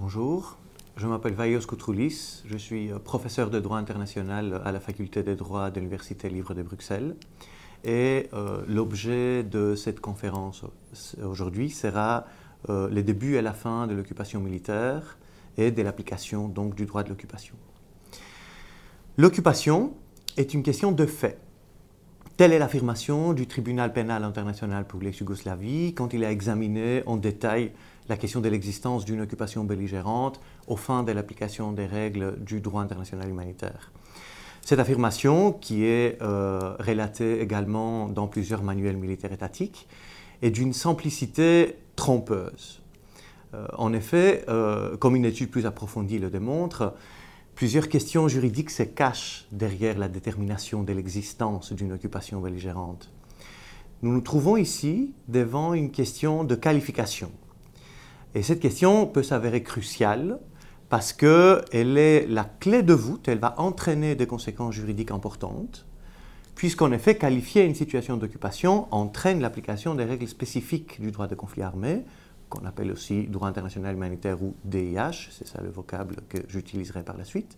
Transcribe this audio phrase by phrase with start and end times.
[0.00, 0.58] Bonjour,
[0.96, 5.34] je m'appelle Vaios Koutroulis, je suis euh, professeur de droit international à la faculté de
[5.34, 7.14] droit de l'Université libre de Bruxelles.
[7.84, 10.64] Et euh, l'objet de cette conférence
[11.22, 12.24] aujourd'hui sera
[12.68, 13.02] euh, les
[13.36, 15.16] et la fin de l'occupation militaire
[15.56, 17.54] et de l'application donc du droit de l'occupation.
[19.16, 19.94] L'occupation
[20.36, 21.38] est une question de fait.
[22.36, 27.70] Telle est l'affirmation du tribunal pénal international pour l'ex-Yougoslavie quand il a examiné en détail
[28.08, 32.82] la question de l'existence d'une occupation belligérante au fin de l'application des règles du droit
[32.82, 33.92] international humanitaire.
[34.62, 39.88] Cette affirmation, qui est euh, relatée également dans plusieurs manuels militaires étatiques,
[40.42, 42.82] est d'une simplicité trompeuse.
[43.54, 46.94] Euh, en effet, euh, comme une étude plus approfondie le démontre,
[47.54, 53.12] Plusieurs questions juridiques se cachent derrière la détermination de l'existence d'une occupation belligérante.
[54.02, 57.30] Nous nous trouvons ici devant une question de qualification.
[58.34, 60.38] Et cette question peut s'avérer cruciale
[60.88, 65.86] parce qu'elle est la clé de voûte, elle va entraîner des conséquences juridiques importantes,
[66.54, 71.62] puisqu'en effet, qualifier une situation d'occupation entraîne l'application des règles spécifiques du droit de conflit
[71.62, 72.02] armé,
[72.48, 77.16] qu'on appelle aussi droit international humanitaire ou DIH, c'est ça le vocable que j'utiliserai par
[77.16, 77.56] la suite,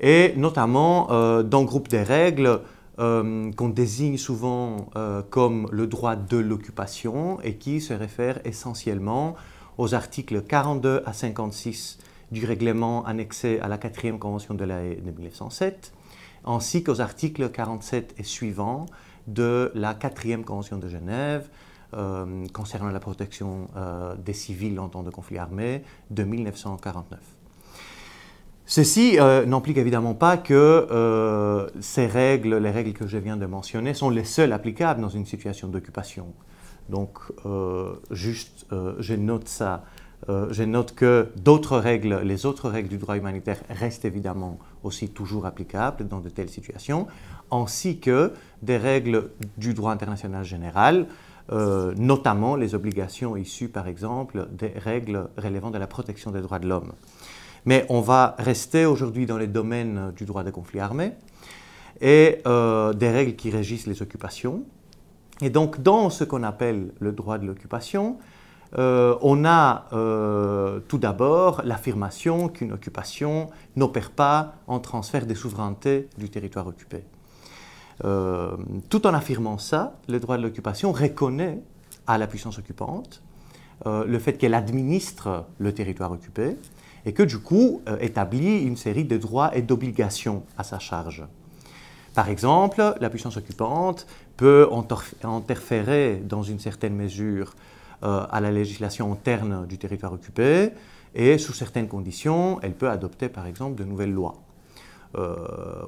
[0.00, 2.60] et notamment euh, dans le groupe des règles
[2.98, 9.34] euh, qu'on désigne souvent euh, comme le droit de l'occupation et qui se réfère essentiellement
[9.78, 11.98] aux articles 42 à 56
[12.32, 15.92] du règlement annexé à la 4e Convention de la de 1907,
[16.46, 18.86] ainsi qu'aux articles 47 et suivants
[19.26, 21.48] de la 4e Convention de Genève,
[21.96, 27.20] euh, concernant la protection euh, des civils en temps de conflit armé de 1949.
[28.66, 33.94] Ceci euh, n'implique évidemment pas que ces règles, les règles que je viens de mentionner,
[33.94, 36.26] sont les seules applicables dans une situation d'occupation.
[36.88, 37.18] Donc,
[38.10, 38.66] juste,
[38.98, 39.84] je note ça.
[40.28, 45.46] je note que d'autres règles, les autres règles du droit humanitaire restent évidemment aussi toujours
[45.46, 47.06] applicables dans de telles situations,
[47.50, 51.06] ainsi que des règles du droit international général,
[51.52, 56.58] euh, notamment les obligations issues, par exemple, des règles relevant de la protection des droits
[56.58, 56.92] de l'homme.
[57.66, 61.12] Mais on va rester aujourd'hui dans les domaines du droit des conflits armés
[62.00, 64.64] et euh, des règles qui régissent les occupations.
[65.40, 68.18] Et donc, dans ce qu'on appelle le droit de l'occupation,
[68.76, 69.86] euh, on a
[70.88, 77.04] tout d'abord l'affirmation qu'une occupation n'opère pas en transfert des souverainetés du territoire occupé.
[78.04, 78.56] Euh,
[78.88, 81.60] tout en affirmant ça, le droit de l'occupation reconnaît
[82.06, 83.22] à la puissance occupante
[83.86, 86.56] euh, le fait qu'elle administre le territoire occupé
[87.06, 91.24] et que du coup euh, établit une série de droits et d'obligations à sa charge.
[92.14, 94.06] Par exemple, la puissance occupante
[94.36, 94.68] peut
[95.22, 97.54] interférer dans une certaine mesure
[98.02, 100.72] à la législation interne du territoire occupé
[101.14, 104.34] et sous certaines conditions, elle peut adopter par exemple de nouvelles lois.
[105.16, 105.36] Euh,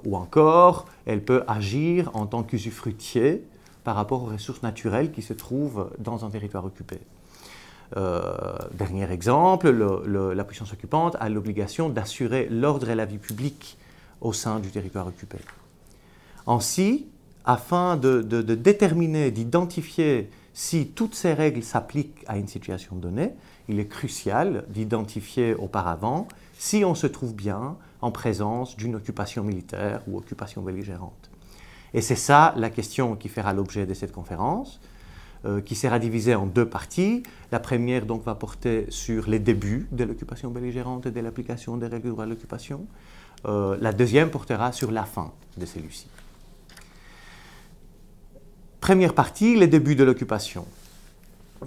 [0.05, 3.45] ou encore, elle peut agir en tant qu'usufruitier
[3.83, 7.01] par rapport aux ressources naturelles qui se trouvent dans un territoire occupé.
[7.97, 13.79] Euh, dernier exemple, la puissance occupante a l'obligation d'assurer l'ordre et la vie publique
[14.21, 15.39] au sein du territoire occupé.
[16.47, 17.07] Ainsi,
[17.47, 23.33] afin de, de déterminer, d'identifier si toutes ces règles s'appliquent à une situation donnée,
[23.69, 30.01] il est crucial d'identifier auparavant si on se trouve bien en présence d'une occupation militaire
[30.09, 31.31] ou occupation belligérante.
[31.93, 34.81] Et c'est ça la question qui fera l'objet de cette conférence,
[35.45, 37.23] euh, qui sera divisée en deux parties.
[37.53, 41.87] La première donc va porter sur les débuts de l'occupation belligérante et de l'application des
[41.87, 42.87] règles du droit de l'occupation.
[43.45, 46.07] Euh, la deuxième portera sur la fin de celui-ci.
[48.87, 50.65] Première partie, les débuts de l'occupation.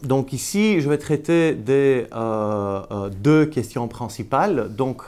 [0.04, 4.74] Donc ici, je vais traiter des euh, deux questions principales.
[4.74, 5.02] Donc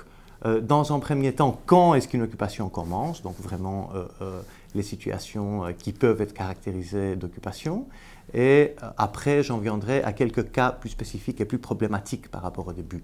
[0.45, 3.21] euh, dans un premier temps, quand est-ce qu'une occupation commence?
[3.21, 4.41] Donc vraiment euh, euh,
[4.75, 7.87] les situations qui peuvent être caractérisées d'occupation.
[8.33, 12.73] Et après, j'en viendrai à quelques cas plus spécifiques et plus problématiques par rapport au
[12.73, 13.03] début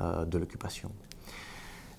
[0.00, 0.92] de l'occupation.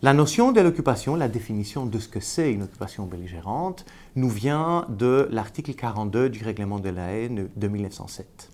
[0.02, 3.86] La notion de l'occupation, la définition de ce que c'est une occupation belligérante,
[4.18, 8.52] nous vient de l'article 42 du règlement de la haine de 1907.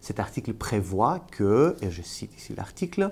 [0.00, 3.10] Cet article prévoit que, et je cite ici l'article,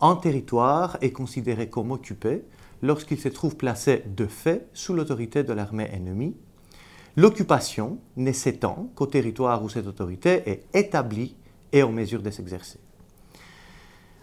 [0.00, 2.42] un territoire est considéré comme occupé
[2.82, 6.34] lorsqu'il se trouve placé de fait sous l'autorité de l'armée ennemie.
[7.16, 11.36] L'occupation ne s'étend qu'au territoire où cette autorité est établie
[11.72, 12.80] et en mesure de s'exercer.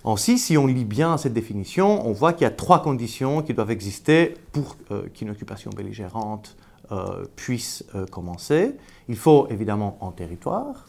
[0.10, 3.54] Ainsi, si on lit bien cette définition, on voit qu'il y a trois conditions qui
[3.54, 6.56] doivent exister pour euh, qu'une occupation belligérante
[6.94, 8.76] euh, puisse euh, commencer.
[9.10, 10.86] Il faut évidemment un territoire,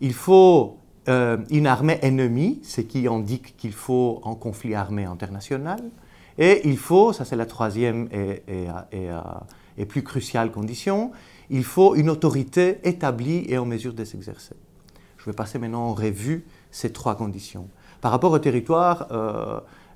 [0.00, 0.78] il faut
[1.08, 5.78] une armée ennemie, ce qui indique qu'il faut un conflit armé international.
[6.36, 8.42] Et il faut, ça c'est la troisième et,
[9.78, 11.12] et, plus cruciale condition,
[11.48, 14.56] il faut une autorité établie et en mesure de s'exercer.
[15.18, 17.68] Je vais passer maintenant en revue ces trois conditions.
[18.06, 19.08] Par rapport au territoire,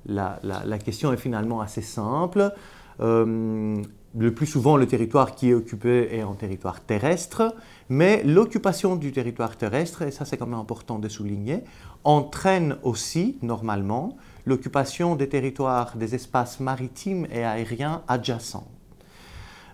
[0.05, 2.51] la, la, question est finalement assez simple.
[2.99, 3.81] Euh,
[4.17, 7.55] le plus souvent, le territoire qui est occupé est en territoire terrestre,
[7.87, 11.63] mais l'occupation du territoire terrestre, et ça c'est quand même important de souligner,
[12.03, 18.67] entraîne aussi, normalement, l'occupation des territoires, des espaces maritimes et aériens adjacents.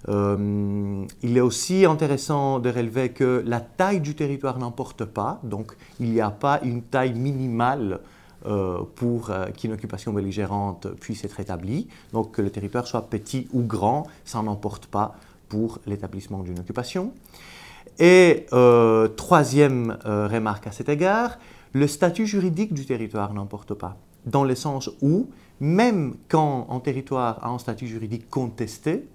[0.10, 5.76] Euh, il est aussi intéressant de relever que la taille du territoire n'importe pas, donc
[6.00, 8.17] il n'y a pas une taille minimale euh,
[8.96, 11.88] pour euh, qu'une occupation belligérante puisse être établie.
[12.14, 15.16] Donc que le territoire soit petit ou grand, ça n'emporte pas
[15.50, 17.14] pour l'établissement d'une occupation.
[18.00, 21.40] Et euh, troisième remarque à cet égard,
[21.74, 25.30] le statut juridique du territoire n'emporte pas, dans le sens où,
[25.60, 29.08] même quand un territoire a un statut juridique contesté,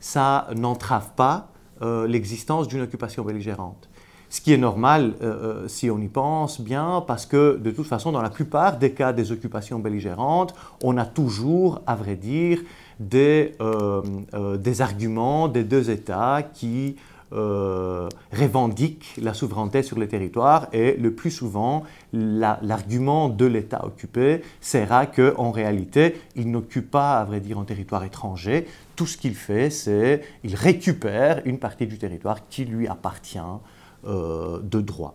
[0.00, 1.50] ça n'entrave pas
[1.82, 3.88] l'existence d'une occupation belligérante.
[4.34, 7.86] Ce qui est normal euh, euh, si on y pense bien, parce que de toute
[7.86, 12.58] façon, dans la plupart des cas des occupations belligérantes, on a toujours, à vrai dire,
[12.98, 14.02] des, euh,
[14.80, 16.96] arguments des deux États qui
[17.30, 21.82] revendiquent la souveraineté sur le territoire et le plus souvent,
[22.12, 28.04] l'argument de l'État occupé sera qu'en réalité, il n'occupe pas, à vrai dire, un territoire
[28.04, 28.66] étranger.
[28.94, 33.38] Tout ce qu'il fait, c'est qu'il récupère une partie du territoire qui lui appartient
[34.06, 35.14] de droit.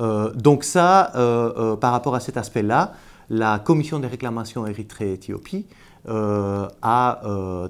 [0.00, 2.94] Euh, donc ça, euh, par rapport à cet aspect-là,
[3.28, 5.66] la commission des réclamations Érythrée-Éthiopie
[6.08, 7.20] a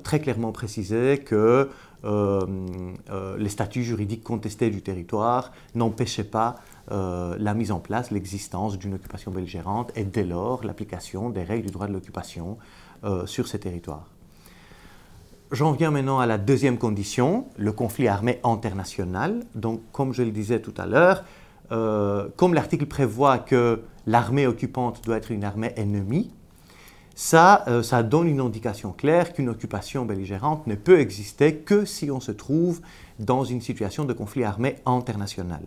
[0.05, 1.69] très clairement précisé que
[2.05, 6.55] les statuts juridiques contestés du territoire n'empêchaient pas
[6.89, 11.73] la mise en place, l'existence d'une occupation belligérante et dès lors l'application des règles du
[11.73, 12.57] droit de l'occupation
[13.27, 14.07] sur ces territoires.
[15.53, 19.43] J'en viens maintenant à la deuxième condition, le conflit armé international.
[19.57, 21.25] Donc, comme je le disais tout à l'heure,
[21.73, 26.31] euh, comme l'article prévoit que l'armée occupante doit être une armée ennemie,
[27.17, 32.13] ça, euh, ça donne une indication claire qu'une occupation belligérante ne peut exister que si
[32.13, 32.81] on se trouve
[33.19, 35.63] dans une situation de conflit armé international.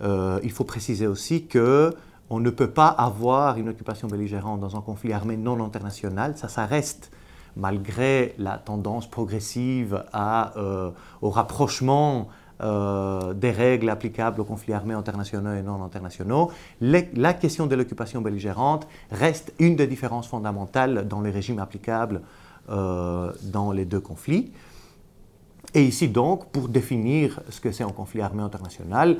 [0.00, 1.94] Euh, il faut préciser aussi que
[2.30, 6.48] on ne peut pas avoir une occupation belligérante dans un conflit armé non international, ça,
[6.48, 7.10] ça reste
[7.56, 10.90] malgré la tendance progressive euh,
[11.22, 12.28] au rapprochement
[12.62, 16.50] euh, des règles applicables aux conflits armés internationaux et non internationaux,
[16.80, 22.20] la question de l'occupation belligérante reste une des différences fondamentales dans les régimes applicables
[22.68, 24.52] euh, dans les deux conflits.
[25.74, 29.18] Et ici donc, pour définir ce que c'est un conflit armé international,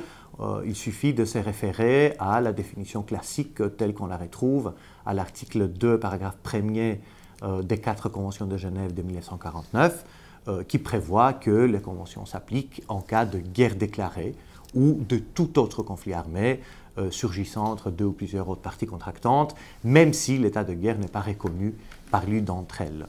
[0.65, 4.73] il suffit de se référer à la définition classique telle qu'on la retrouve
[5.05, 7.16] à l'article 2, paragraphe 1er euh,
[7.63, 10.03] des quatre conventions de Genève de 1949
[10.47, 14.33] euh, qui prévoit que les conventions s'appliquent en cas de guerre déclarée
[14.73, 16.61] ou de tout autre conflit armé
[16.97, 21.09] euh, surgissant entre deux ou plusieurs autres parties contractantes, même si l'état de guerre n'est
[21.09, 21.75] pas reconnu
[22.11, 23.07] par l'une d'entre elles.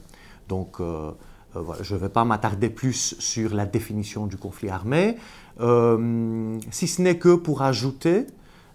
[0.48, 5.16] Donc, je ne vais pas m'attarder plus sur la définition du conflit armé,
[5.58, 8.26] si ce n'est que pour ajouter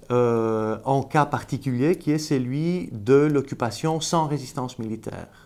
[0.09, 5.43] un cas particulier qui est celui de l'occupation sans résistance militaire.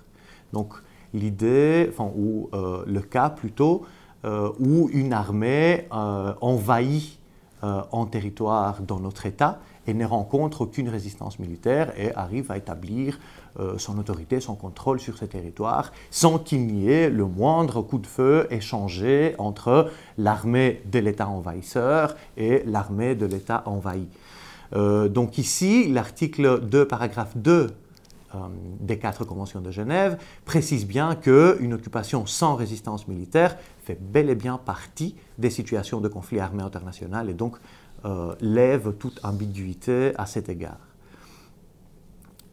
[0.53, 0.73] Donc
[1.13, 3.83] l'idée, enfin, ou euh, le cas plutôt,
[4.25, 7.19] euh, où une armée euh, envahit
[7.63, 13.19] un territoire dans notre État et ne rencontre aucune résistance militaire et arrive à établir
[13.77, 18.05] son autorité, son contrôle sur ce territoire, sans qu'il n'y ait le moindre coup de
[18.05, 19.89] feu échangé entre
[20.19, 24.07] l'armée de l'État envahisseur et l'armée de l'État envahi.
[24.71, 27.69] donc ici, l'article 2, paragraphe 2 euh,
[28.79, 34.35] des quatre conventions de Genève précise bien qu'une occupation sans résistance militaire fait bel et
[34.35, 37.57] bien partie des situations de conflit armé international et donc
[38.05, 40.77] euh, lève toute ambiguïté à cet égard.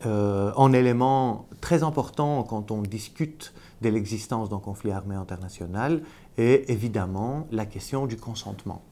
[0.07, 6.03] Euh, un élément très important quand on discute de l'existence d'un conflit armé international
[6.37, 8.83] est évidemment la question du consentement.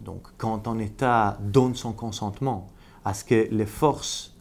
[0.00, 2.68] Donc quand un État donne son consentement
[3.04, 4.34] à ce que les forces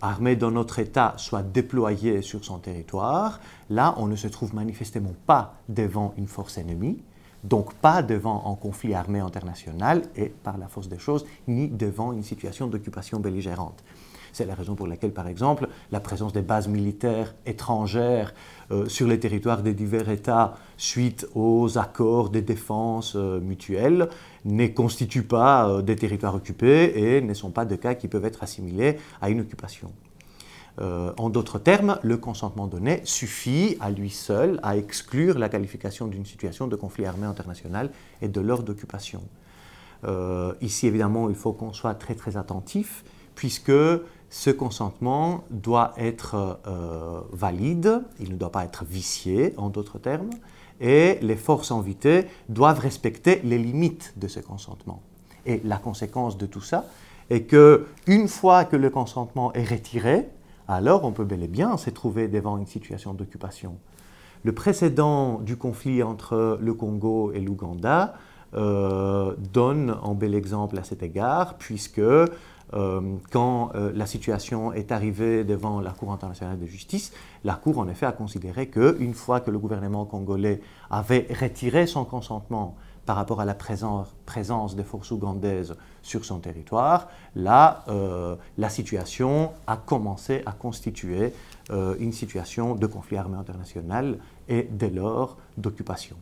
[0.00, 5.14] armée dans notre État soit déployée sur son territoire, là, on ne se trouve manifestement
[5.26, 6.98] pas devant une force ennemie,
[7.44, 12.12] donc pas devant un conflit armé international et, par la force des choses, ni devant
[12.12, 13.82] une situation d'occupation belligérante.
[14.32, 18.32] C'est la raison pour laquelle, par exemple, la présence des bases militaires étrangères
[18.70, 24.10] euh, sur les territoires des divers États suite aux accords de défense euh, mutuelle
[24.44, 28.26] ne constituent pas euh, des territoires occupés et ne sont pas de cas qui peuvent
[28.26, 29.90] être assimilés à une occupation.
[30.80, 36.24] en d'autres termes, le consentement donné suffit à lui seul à exclure la qualification d'une
[36.24, 37.90] situation de conflit armé international
[38.22, 39.22] et de l'ordre d'occupation.
[40.60, 43.02] ici, évidemment, il faut qu'on soit très très attentif,
[43.34, 43.72] puisque
[44.30, 50.30] ce consentement doit être euh, valide, il ne doit pas être vicié, en d'autres termes,
[50.80, 55.02] et les forces invitées doivent respecter les limites de ce consentement.
[55.46, 56.84] Et la conséquence de tout ça
[57.30, 60.28] est que une fois que le consentement est retiré,
[60.68, 63.76] alors on peut bel et bien se trouver devant une situation d'occupation.
[64.44, 68.14] Le précédent du conflit entre le Congo et l'Ouganda
[68.54, 72.00] euh, donne un bel exemple à cet égard, puisque
[73.30, 77.12] quand euh, la situation est arrivée devant la Cour internationale de justice,
[77.44, 80.60] la Cour en effet a considéré qu'une fois que le gouvernement congolais
[80.90, 87.08] avait retiré son consentement par rapport à la présence, des forces ougandaises sur son territoire,
[87.34, 91.32] là, euh, la situation a commencé à constituer
[91.70, 96.16] une situation de conflit armé international et dès lors d'occupation.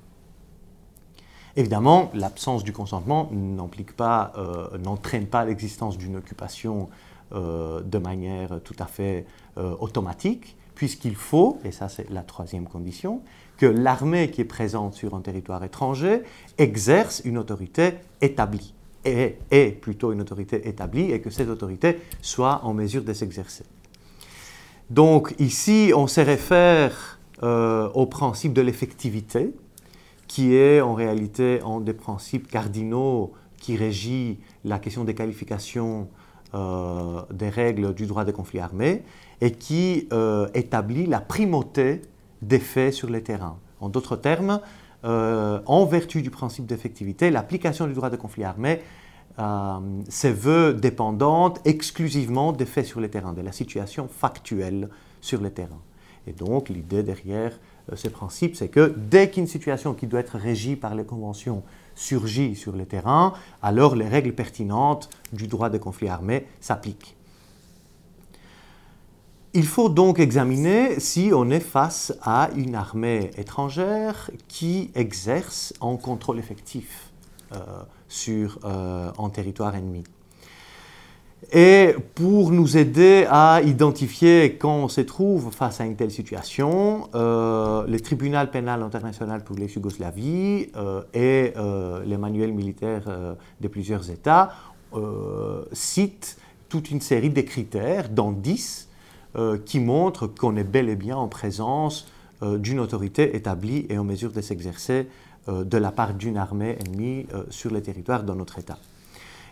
[1.59, 6.91] Évidemment, l'absence du consentement euh, n'entraîne pas l'existence d'une occupation
[7.33, 9.25] euh, de manière tout à fait
[9.57, 13.23] euh, automatique, puisqu'il faut, et ça c'est la troisième condition,
[13.57, 16.23] que l'armée qui est présente sur un territoire étranger
[16.59, 22.75] exerce une autorité établie, est plutôt une autorité établie, et que cette autorité soit en
[22.75, 23.65] mesure de s'exercer.
[24.91, 29.55] Donc ici, on se réfère au principe de l'effectivité,
[30.29, 36.09] qui est en réalité un des principes cardinaux qui régit la question des qualifications
[36.55, 39.03] euh, des règles du droit des conflits armés
[39.41, 42.03] et qui euh, établit la primauté
[42.41, 43.59] des faits sur les terrains.
[43.81, 44.61] En d'autres termes,
[45.05, 48.81] euh, en vertu du principe d'effectivité, l'application du droit des conflits armés
[49.39, 54.89] se veut dépendante exclusivement des faits sur les terrains, de la situation factuelle
[55.21, 55.83] sur les terrains.
[56.27, 57.53] Et donc l'idée derrière
[57.93, 61.63] euh, ce principe, c'est que dès qu'une situation qui doit être régie par les conventions
[61.95, 67.17] surgit sur le terrain, alors les règles pertinentes du droit des conflits armés s'appliquent.
[69.55, 75.97] Il faut donc examiner si on est face à une armée étrangère qui exerce un
[75.97, 77.11] contrôle effectif
[77.53, 77.59] euh,
[78.07, 80.05] sur euh, un territoire ennemi.
[81.53, 87.09] Et pour nous aider à identifier quand on se trouve face à une telle situation,
[87.15, 94.11] euh, le tribunal pénal international pour l'ex-Yougoslavie euh, et euh, les manuels militaires de plusieurs
[94.11, 94.53] États
[95.73, 96.39] citent
[96.71, 98.89] toute une série de critères, dont 10,
[99.67, 102.09] qui montrent qu'on est bel et bien en présence
[102.41, 105.07] d'une autorité établie et en mesure de s'exercer
[105.49, 108.79] de la part d'une armée ennemie sur le territoire de notre État.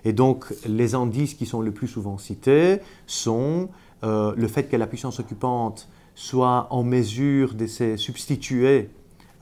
[0.05, 3.69] Et donc, les indices qui sont le plus souvent cités sont
[4.05, 8.91] euh, le fait que la puissance occupante soit en mesure de se substituer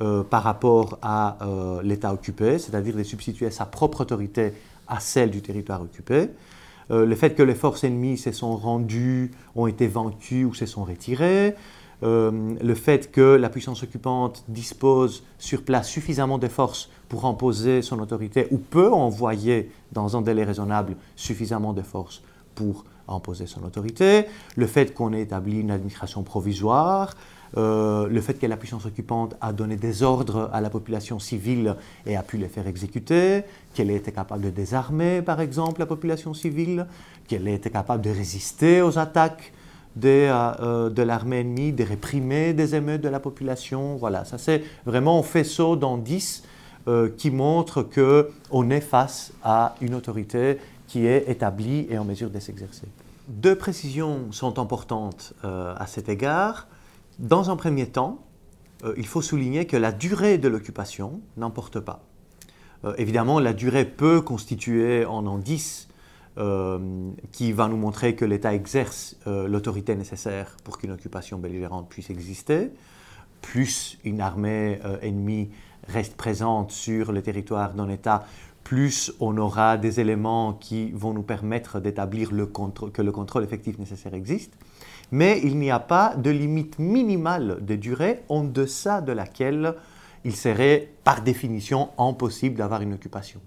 [0.00, 4.52] euh, par rapport à euh, l'État occupé, c'est-à-dire de substituer sa propre autorité
[4.86, 6.28] à celle du territoire occupé.
[6.90, 10.84] le fait que les forces ennemies se sont rendues, ont été vaincues ou se sont
[10.84, 11.54] retirées,
[12.02, 17.82] euh, le fait que la puissance occupante dispose sur place suffisamment de forces pour imposer
[17.82, 22.22] son autorité ou peut envoyer dans un délai raisonnable suffisamment de forces
[22.54, 27.14] pour imposer son autorité, le fait qu'on ait établi une administration provisoire,
[27.56, 31.76] euh, le fait que la puissance occupante a donné des ordres à la population civile
[32.06, 33.42] et a pu les faire exécuter,
[33.74, 36.86] qu'elle ait été capable de désarmer par exemple la population civile,
[37.28, 39.52] qu'elle ait été capable de résister aux attaques
[40.04, 43.96] euh, euh, de l'armée ennemie, de réprimer des émeutes de la population.
[43.96, 46.44] Voilà, ça c'est vraiment un faisceau d'indices
[46.88, 50.58] euh, qui montre qu'on est face à une autorité
[50.88, 52.86] qui est établie et en mesure de s'exercer.
[53.28, 56.66] Deux précisions sont importantes à cet égard.
[57.18, 58.18] Dans un premier temps,
[58.96, 62.02] il faut souligner que la durée de l'occupation n'importe pas.
[62.98, 65.88] évidemment, la durée peut constituer en indice
[67.30, 72.08] qui va nous montrer que l'État exerce euh, l'autorité nécessaire pour qu'une occupation belligérante puisse
[72.08, 72.70] exister,
[73.42, 75.50] plus une armée euh, ennemie
[75.88, 78.24] reste présente sur le territoire d'un État,
[78.64, 84.14] plus on aura des éléments qui vont nous permettre d'établir que le contrôle effectif nécessaire
[84.14, 84.54] existe.
[85.10, 89.74] Mais il n'y a pas de limite minimale de durée en deçà de laquelle
[90.24, 93.40] il serait par définition impossible d'avoir une occupation.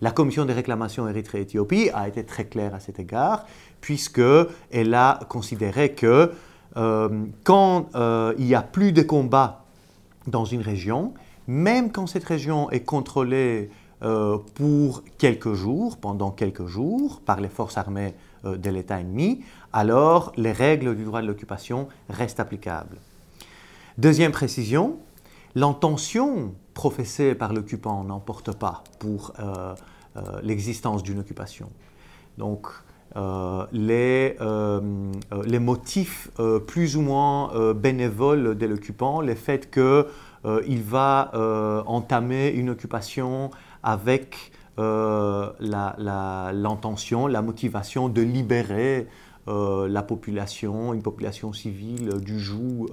[0.00, 3.46] La commission des réclamations Érythrée-Éthiopie a été très claire à cet égard,
[3.80, 6.32] puisqu'elle a considéré que
[6.76, 9.64] euh, quand euh, il n'y a plus de combats
[10.28, 11.14] dans une région,
[11.48, 13.70] même quand cette région est contrôlée
[14.02, 18.14] euh, pour quelques jours, pendant quelques jours, par les forces armées
[18.44, 22.98] de l'État ennemi, alors les règles du droit de l'occupation restent applicables.
[23.98, 24.96] Deuxième précision,
[25.56, 29.32] l'intention professée par l'occupant n'emporte pas pour
[30.42, 31.68] l'existence d'une occupation.
[32.38, 32.68] Donc,
[33.16, 34.80] euh, les, euh,
[35.32, 36.30] euh, les, motifs
[36.66, 41.32] plus ou moins bénévoles de l'occupant, le fait qu'il va
[41.86, 43.50] entamer une occupation
[43.82, 49.08] avec l'intention, la, motivation de libérer
[49.46, 52.86] la population, une population civile du joug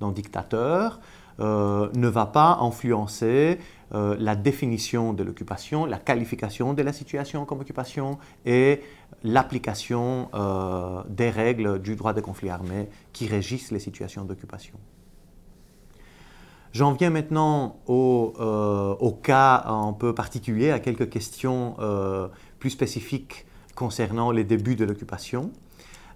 [0.00, 1.00] d'un dictateur,
[1.40, 3.58] ne va pas influencer
[3.92, 8.80] la définition de l'occupation, la qualification de la situation comme occupation et
[9.22, 14.74] l'application euh, des règles du droit des conflits armés qui régissent les situations d'occupation.
[16.72, 22.28] J'en viens maintenant au, euh, cas un peu particulier, à quelques questions euh,
[22.60, 23.44] plus spécifiques
[23.74, 25.50] concernant les débuts de l'occupation.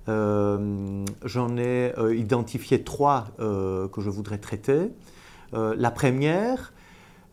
[0.06, 4.90] J'en ai identifié trois que je voudrais traiter.
[5.52, 6.72] La première,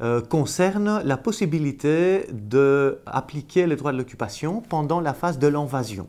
[0.01, 6.07] euh, concerne la possibilité d'appliquer les droits de l'occupation pendant la phase de l'invasion.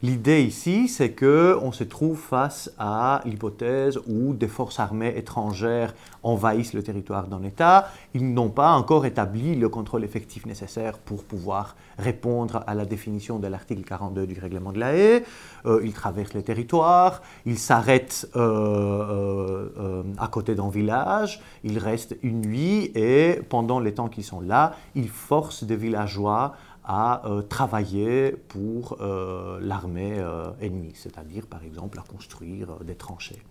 [0.00, 6.72] L'idée ici, c'est qu'on se trouve face à l'hypothèse où des forces armées étrangères envahissent
[6.72, 7.88] le territoire d'un État.
[8.14, 13.40] Ils n'ont pas encore établi le contrôle effectif nécessaire pour pouvoir répondre à la définition
[13.40, 15.24] de l'article 42 du règlement de la haie.
[15.66, 22.16] Euh, ils traversent le territoire, ils s'arrêtent euh, euh, à côté d'un village, ils restent
[22.22, 26.54] une nuit et pendant les temps qu'ils sont là, ils forcent des villageois
[26.88, 33.42] à euh, travailler pour euh, l'armée euh, ennemie, c'est-à-dire par exemple à construire des tranchées.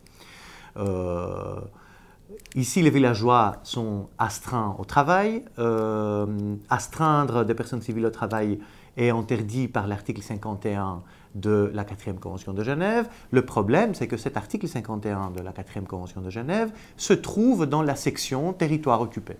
[2.55, 5.43] Ici, les villageois sont astreints au travail.
[6.69, 8.59] astreindre des personnes civiles au travail
[8.95, 11.01] est interdit par l'article 51
[11.33, 13.07] de la 4e Convention de Genève.
[13.31, 17.65] Le problème, c'est que cet article 51 de la 4e Convention de Genève se trouve
[17.65, 19.37] dans la section territoire occupé.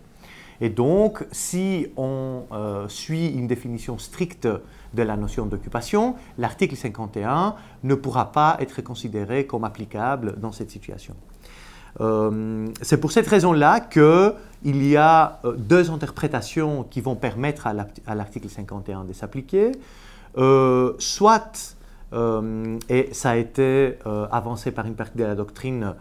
[0.62, 4.48] Et donc, si on euh, suit une définition stricte
[4.94, 10.72] de la notion d'occupation, l'article 51 ne pourra pas être considéré comme applicable dans cette
[10.72, 11.16] situation.
[12.00, 18.16] Euh, c'est pour cette raison-là qu'il y a euh, deux interprétations qui vont permettre à
[18.16, 19.72] l'article 51 de s'appliquer.
[21.00, 21.76] soit,
[22.90, 23.98] et ça a été
[24.32, 25.94] avancé par une partie de la doctrine,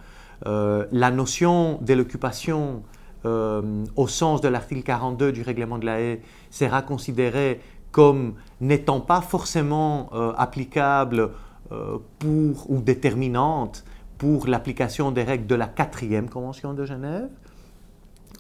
[0.44, 2.82] la notion de l'occupation
[3.24, 9.00] euh, au sens de l'article 42 du règlement de la haie, sera considéré comme n'étant
[9.00, 11.30] pas forcément euh, applicable
[11.72, 13.84] euh, pour, ou déterminante
[14.18, 17.28] pour l'application des règles de la quatrième Convention de Genève.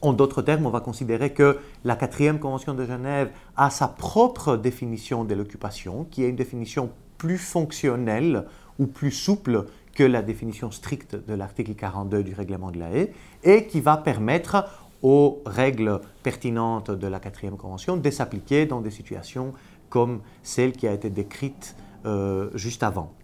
[0.02, 4.56] En d'autres termes, on va considérer que la quatrième Convention de Genève a sa propre
[4.56, 8.44] définition de l'occupation, qui est une définition plus fonctionnelle
[8.78, 9.64] ou plus souple
[9.96, 13.96] que la définition stricte de l'article 42 du règlement de la haie et qui va
[13.96, 14.66] permettre
[15.02, 19.54] aux règles pertinentes de la quatrième convention de s'appliquer dans des situations
[19.88, 23.14] comme celle qui a été décrite euh, juste avant.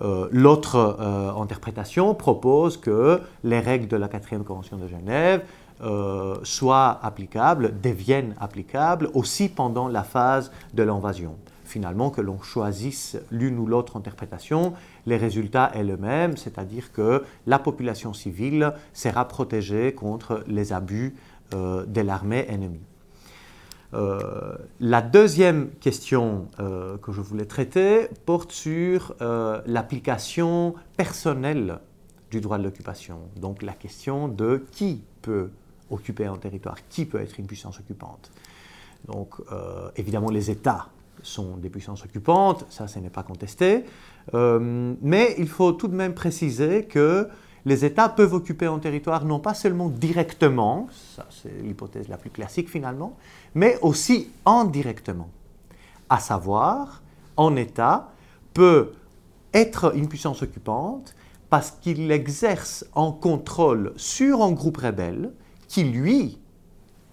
[0.00, 5.44] Euh, l'autre euh, interprétation propose que les règles de la quatrième convention de Genève
[6.42, 13.58] soient applicables, deviennent applicables aussi pendant la phase de l'invasion finalement que l'on choisisse l'une
[13.58, 14.72] ou l'autre interprétation,
[15.06, 21.14] les résultats est le même, c'est-à-dire que la population civile sera protégée contre les abus
[21.54, 22.80] euh, de l'armée ennemie.
[23.94, 31.78] Euh, la deuxième question euh, que je voulais traiter porte sur l'application personnelle
[32.32, 33.20] du droit de l'occupation.
[33.36, 35.50] Donc la question de qui peut
[35.88, 38.32] occuper un territoire, qui peut être une puissance occupante.
[39.06, 39.36] Donc
[39.94, 40.88] évidemment les États
[41.22, 43.84] sont des puissances occupantes, ça, ce n'est pas contesté.
[44.34, 47.28] Euh, mais il faut tout de même préciser que
[47.64, 52.30] les États peuvent occuper un territoire non pas seulement directement, ça c'est l'hypothèse la plus
[52.30, 53.16] classique finalement,
[53.54, 55.28] mais aussi indirectement.
[56.08, 57.02] À savoir,
[57.36, 58.12] un État
[58.54, 58.92] peut
[59.52, 61.14] être une puissance occupante
[61.50, 65.32] parce qu'il exerce un contrôle sur un groupe rebelle
[65.68, 66.38] qui, lui,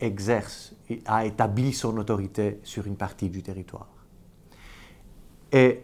[0.02, 3.88] exerce et a établi son autorité sur une partie du territoire.
[5.54, 5.82] Et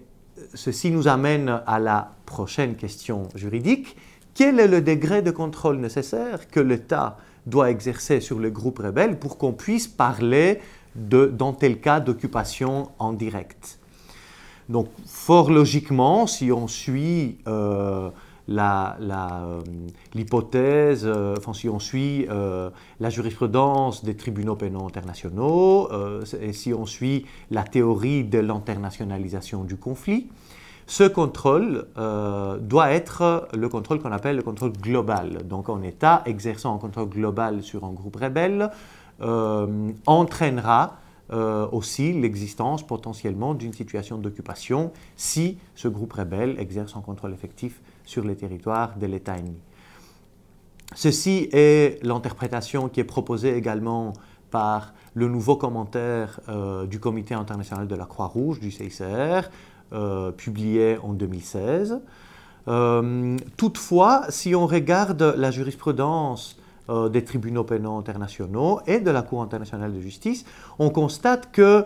[0.56, 3.96] ceci nous amène à la prochaine question juridique.
[4.34, 9.20] Quel est le degré de contrôle nécessaire que l'État doit exercer sur le groupe rebelle
[9.20, 10.60] pour qu'on puisse parler
[10.96, 13.80] de, dans tel cas d'occupation en direct?
[14.70, 17.38] Donc, fort logiquement, si on suit
[20.16, 21.08] l'hypothèse,
[21.38, 25.90] enfin, si on suit la jurisprudence des tribunaux pénaux internationaux,
[26.42, 30.28] et si on suit la théorie de l'internationalisation du conflit,
[30.90, 35.48] ce contrôle euh, doit être le contrôle qu'on appelle le contrôle global.
[35.48, 38.72] Donc un État exerçant un contrôle global sur un groupe rebelle
[39.22, 40.98] euh, entraînera
[41.32, 47.82] euh, aussi l'existence potentiellement d'une situation d'occupation si ce groupe rebelle exerce un contrôle effectif
[48.10, 49.62] sur les territoires de l'État ennemi.
[50.96, 54.14] Ceci est l'interprétation qui est proposée également
[54.50, 56.40] par le nouveau commentaire
[56.90, 59.52] du Comité international de la Croix-Rouge, du CICR,
[59.92, 62.00] euh, publié en 2016.
[62.68, 69.24] Euh, toutefois, si on regarde la jurisprudence euh, des tribunaux pénaux internationaux et de la
[69.24, 70.46] Cour internationale de justice,
[70.78, 71.86] on constate que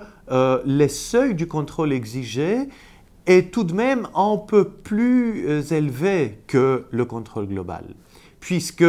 [0.66, 2.70] les seuils du contrôle exigé
[3.26, 7.86] est tout de même un peu plus élevé que le contrôle global.
[8.40, 8.84] Puisque,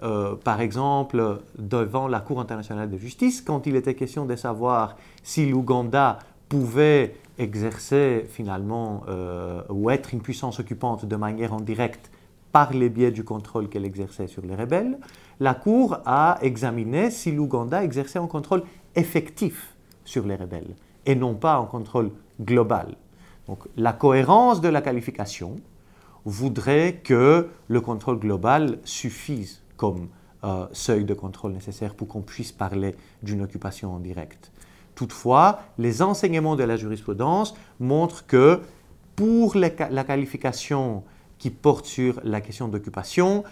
[0.00, 5.46] par exemple, devant la Cour internationale de justice, quand il était question de savoir si
[5.46, 12.10] l'Ouganda pouvait exercer finalement euh, ou être une puissance occupante de manière indirecte
[12.52, 14.98] par les biais du contrôle qu'elle exerçait sur les rebelles,
[15.38, 18.62] la Cour a examiné si l'Ouganda exerçait un contrôle
[18.94, 20.74] effectif sur les rebelles
[21.06, 22.96] et non pas un contrôle global.
[23.46, 25.56] Donc la cohérence de la qualification
[26.24, 30.08] voudrait que le contrôle global suffise comme
[30.44, 34.52] euh, seuil de contrôle nécessaire pour qu'on puisse parler d'une occupation indirecte.
[34.94, 38.60] Toutefois, les enseignements de la jurisprudence montrent que
[39.16, 41.02] pour la qualification
[41.38, 43.44] qui porte sur la question d'occupation,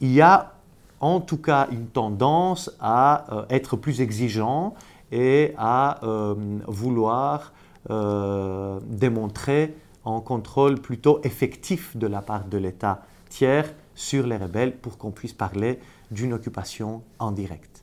[0.00, 0.54] il y a
[1.00, 4.74] en tout cas une tendance à euh, être plus exigeant
[5.10, 6.34] et à euh,
[6.66, 7.52] vouloir
[7.90, 14.76] euh, démontrer un contrôle plutôt effectif de la part de l'État tiers sur les rebelles
[14.76, 15.78] pour qu'on puisse parler
[16.10, 17.82] d'une occupation en direct.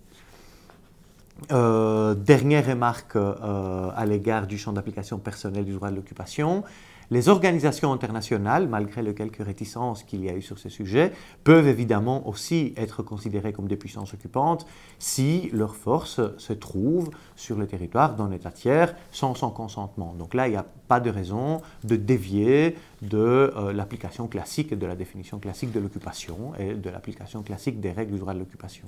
[1.51, 6.63] Euh, dernière remarque euh, à l'égard du champ d'application personnel du droit de l'occupation.
[7.11, 11.11] Les organisations internationales, malgré les quelques réticences qu'il y a eu sur ce sujet,
[11.43, 14.67] peuvent évidemment aussi être considérées comme des puissances occupantes
[14.99, 20.13] si leurs forces se trouvent sur le territoire d'un État tiers sans son consentement.
[20.13, 24.85] Donc là, il n'y a pas de raison de dévier de euh, l'application classique de
[24.85, 28.85] la définition classique de l'occupation et de l'application classique des règles du droit de l'occupation.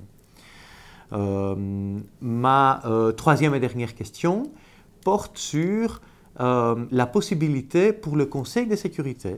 [1.14, 4.52] Euh, ma euh, troisième et dernière question
[5.04, 6.02] porte sur
[6.42, 9.38] euh, la possibilité pour le Conseil de sécurité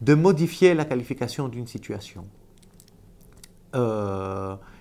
[0.00, 2.24] de modifier la qualification d'une situation.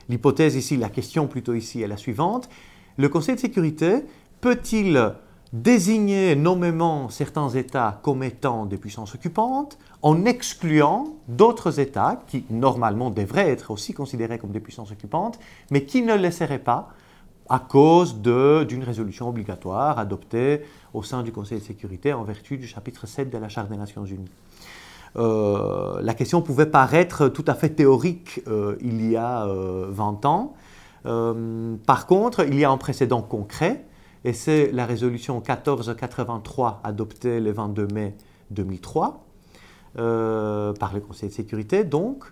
[0.10, 2.50] L'hypothèse ici, la question plutôt ici est la suivante.
[2.98, 4.06] Le Conseil de sécurité
[4.42, 5.14] peut-il
[5.54, 13.10] désigner nommément certains États comme étant des puissances occupantes en excluant d'autres États qui normalement
[13.10, 15.40] devraient être aussi considérés comme des puissances occupantes,
[15.72, 16.90] mais qui ne le seraient pas
[17.50, 20.62] à cause d'une résolution obligatoire adoptée
[20.94, 23.78] au sein du Conseil de sécurité en vertu du chapitre 7 de la Charte des
[23.78, 24.30] Nations Unies.
[25.16, 30.28] Euh, la question pouvait paraître tout à fait théorique euh, il y a 20 euh,
[30.28, 30.54] ans.
[31.86, 33.86] par contre, il y a un précédent concret
[34.26, 38.16] et c'est la résolution 1483 adoptée le 22 mai
[38.52, 39.24] 2003
[40.00, 41.84] euh, par le Conseil de sécurité.
[41.84, 42.26] Donc,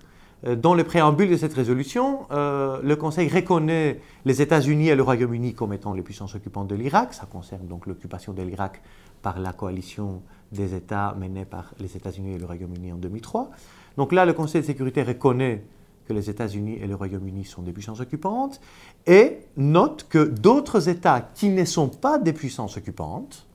[0.43, 5.53] dans le préambule de cette résolution, euh, le Conseil reconnaît les États-Unis et le Royaume-Uni
[5.53, 7.13] comme étant les puissances occupantes de l'Irak.
[7.13, 8.81] Ça concerne donc l'occupation de l'Irak
[9.21, 10.21] par la coalition
[10.51, 13.49] des États menée par les États-Unis et le Royaume-Uni en 2003.
[13.97, 15.63] Donc là, le Conseil de sécurité reconnaît
[16.07, 18.61] que les États-Unis et le Royaume-Uni sont des puissances occupantes,
[19.07, 23.47] et note que d'autres États qui ne sont pas des puissances occupantes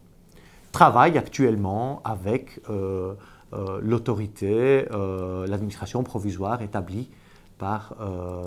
[0.73, 2.71] travaillent actuellement avec euh,
[3.11, 3.14] euh,
[3.82, 7.10] l'autorité, euh, l'administration provisoire établie
[7.58, 7.94] par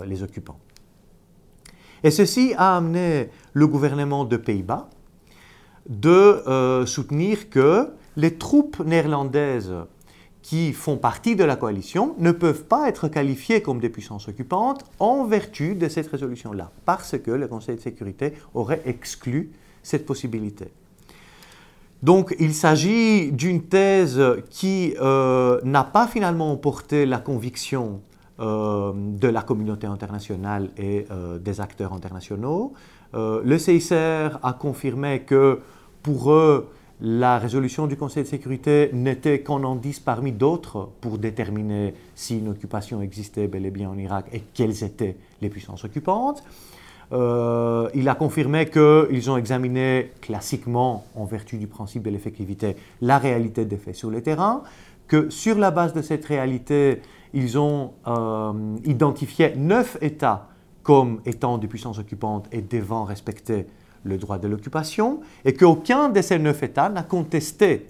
[0.06, 0.58] les occupants.
[2.02, 4.90] Et ceci a amené le gouvernement de Pays-Bas
[5.88, 9.72] de soutenir que les troupes néerlandaises
[10.44, 14.84] qui font partie de la coalition ne peuvent pas être qualifiés comme des puissances occupantes
[14.98, 20.70] en vertu de cette résolution-là, parce que le Conseil de sécurité aurait exclu cette possibilité.
[22.04, 28.02] Donc il s'agit d'une thèse qui euh, n'a pas finalement porté la conviction
[28.40, 32.74] euh, de la communauté internationale et euh, des acteurs internationaux.
[33.14, 35.60] le CICR a confirmé que
[36.02, 36.68] pour eux,
[37.00, 42.48] la résolution du Conseil de sécurité n'était qu'un indice parmi d'autres pour déterminer si une
[42.48, 46.44] occupation existait bel et bien en Irak et quelles étaient les puissances occupantes.
[47.12, 53.18] Euh, il a confirmé qu'ils ont examiné classiquement, en vertu du principe de l'effectivité, la
[53.18, 54.62] réalité des faits sur le terrain,
[55.06, 57.02] que sur la base de cette réalité,
[57.34, 58.52] ils ont euh,
[58.84, 60.48] identifié neuf États
[60.82, 63.66] comme étant des puissances occupantes et devant respecter
[64.04, 67.88] le droit de l'occupation, et qu'aucun de ces neuf États n'a contesté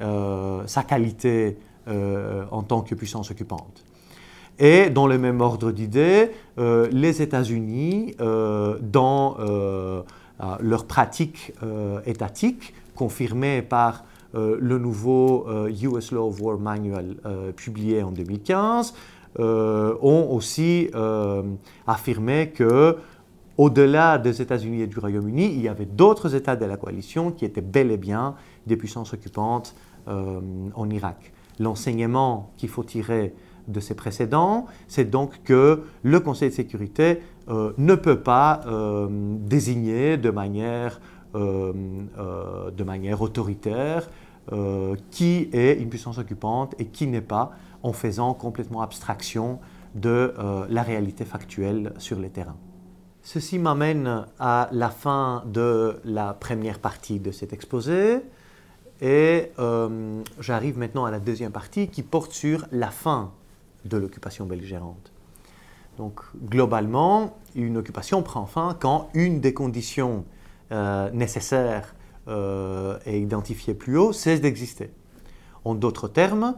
[0.00, 3.83] euh, sa qualité en tant que puissance occupante.
[4.58, 10.02] Et dans le même ordre d'idées, euh, les États-Unis, euh, dans euh,
[10.60, 11.52] leur pratique
[12.06, 17.14] étatique, confirmée par le nouveau US Law of War Manual
[17.54, 18.94] publié en 2015,
[19.38, 20.90] ont aussi
[21.86, 22.96] affirmé que
[23.56, 27.44] au-delà des États-Unis et du Royaume-Uni, il y avait d'autres États de la coalition qui
[27.44, 28.34] étaient bel et bien
[28.66, 29.76] des puissances occupantes
[30.08, 31.32] en Irak.
[31.60, 33.32] L'enseignement qu'il faut tirer
[33.68, 39.06] de ces précédents, c'est donc que le Conseil de sécurité euh, ne peut pas euh,
[39.10, 41.00] désigner de manière,
[41.34, 41.72] euh,
[42.70, 44.08] de manière autoritaire
[45.10, 49.58] qui est une puissance occupante et qui n'est pas, en faisant complètement abstraction
[49.94, 50.34] de
[50.68, 52.58] la réalité factuelle sur les terrains.
[53.22, 58.20] Ceci m'amène à la fin de la première partie de cet exposé.
[59.00, 59.50] Et
[60.40, 63.32] j'arrive maintenant à la deuxième partie qui porte sur la fin
[63.84, 65.12] de l'occupation belligérante.
[65.98, 70.24] Donc globalement, une occupation prend fin quand une des conditions
[70.72, 71.94] euh, nécessaires
[72.28, 74.90] euh, et identifiées plus haut cesse d'exister.
[75.64, 76.56] En d'autres termes,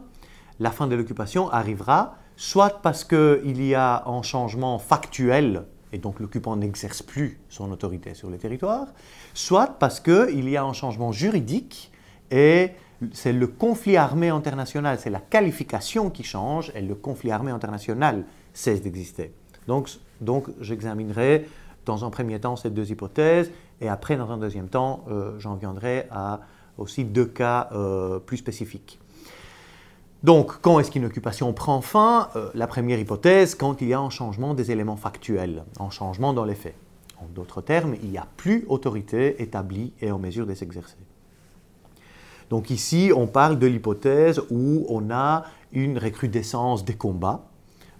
[0.59, 6.19] la fin de l'occupation arrivera soit parce qu'il y a un changement factuel et donc
[6.19, 8.87] l'occupant n'exerce plus son autorité sur le territoire,
[9.33, 11.91] soit parce qu'il y a un changement juridique
[12.31, 12.71] et
[13.11, 18.25] c'est le conflit armé international, c'est la qualification qui change et le conflit armé international
[18.53, 19.33] cesse d'exister.
[19.67, 19.89] Donc,
[20.21, 21.47] donc j'examinerai
[21.85, 25.55] dans un premier temps ces deux hypothèses et après, dans un deuxième temps, euh, j'en
[25.55, 26.41] viendrai à
[26.77, 28.99] aussi deux cas euh, plus spécifiques.
[30.23, 32.29] Donc, quand est-ce qu'une occupation prend fin?
[32.35, 36.33] Euh, La première hypothèse, quand il y a un changement des éléments factuels, un changement
[36.33, 36.75] dans les faits.
[37.21, 40.97] En d'autres termes, il n'y a plus autorité établie et en mesure de s'exercer.
[42.49, 47.45] Donc ici, on parle de l'hypothèse où on a une recrudescence des combats,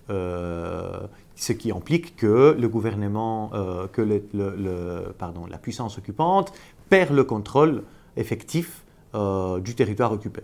[0.09, 1.01] euh,
[1.35, 6.53] ce qui implique que le gouvernement, euh, que la puissance occupante
[6.89, 7.83] perd le contrôle
[8.15, 8.83] effectif
[9.15, 10.41] euh, du territoire occupé.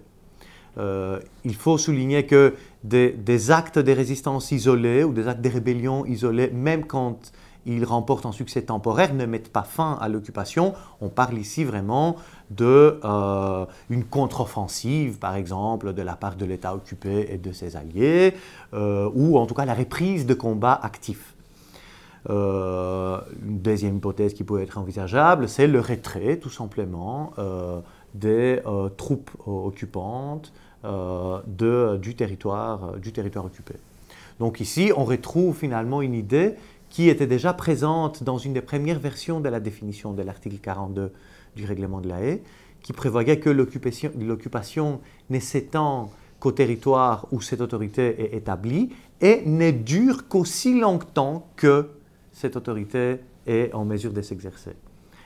[1.46, 6.50] il faut souligner que des, actes de résistance isolés ou des actes de rébellion isolés,
[6.52, 7.32] même quand
[7.66, 10.74] ils remportent un succès temporaire, ne mettent pas fin à l'occupation.
[11.02, 12.18] On parle ici vraiment
[12.50, 13.66] d'une euh,
[14.10, 18.34] contre-offensive, par exemple, de la part de l'État occupé et de ses alliés,
[18.74, 21.34] euh, ou en tout cas la reprise de combats actifs.
[22.30, 27.34] Euh, une deuxième hypothèse qui peut être envisageable, c'est le retrait, tout simplement,
[28.14, 28.62] des
[28.98, 33.74] troupes occupantes du, territoire, du territoire occupé.
[34.40, 36.56] Donc ici, on retrouve finalement une idée
[36.94, 41.12] qui était déjà présente dans une des premières versions de la définition de l'article 42
[41.56, 42.44] du règlement de la haie,
[42.84, 45.02] qui prévoyait que l'occupation
[45.32, 48.90] ne s'étend qu'au territoire où cette autorité est établie
[49.22, 51.90] et ne dure qu'aussi longtemps que
[52.32, 54.76] cette autorité est en mesure de s'exercer.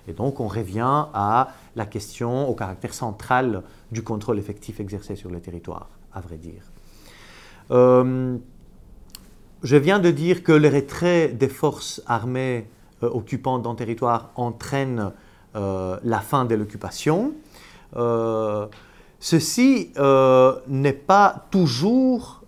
[0.08, 5.30] Et donc on revient à la question, au caractère central du contrôle effectif exercé sur
[5.30, 6.64] le territoire, à vrai dire.
[7.72, 8.38] Euh,
[9.64, 12.68] je viens de dire que le retrait des forces armées
[13.04, 15.12] euh, occupantes d'un territoire entraîne
[15.56, 17.34] euh, la fin de l'occupation.
[17.96, 18.68] Euh,
[19.20, 19.92] ceci
[20.68, 22.42] n'est pas toujours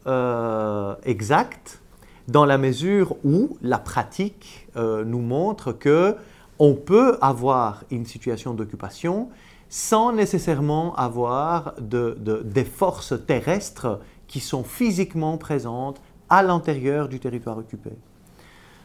[1.03, 1.81] exact
[2.27, 6.15] dans la mesure où la pratique nous montre que
[6.59, 9.29] on peut avoir une situation d'occupation
[9.67, 17.91] sans nécessairement avoir des forces terrestres qui sont physiquement présentes à l'intérieur du territoire occupé.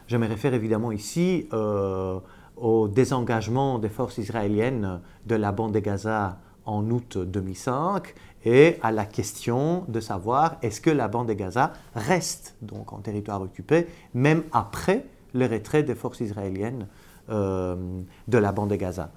[0.07, 2.19] Je me réfère évidemment ici euh,
[2.57, 8.93] au désengagement des forces israéliennes de la bande de Gaza en août 2005 et à
[8.93, 13.87] la question de savoir est-ce que la bande de Gaza reste donc en territoire occupé
[14.13, 16.87] même après le retrait des forces israéliennes
[17.31, 17.77] euh,
[18.29, 19.11] de la bande de Gaza.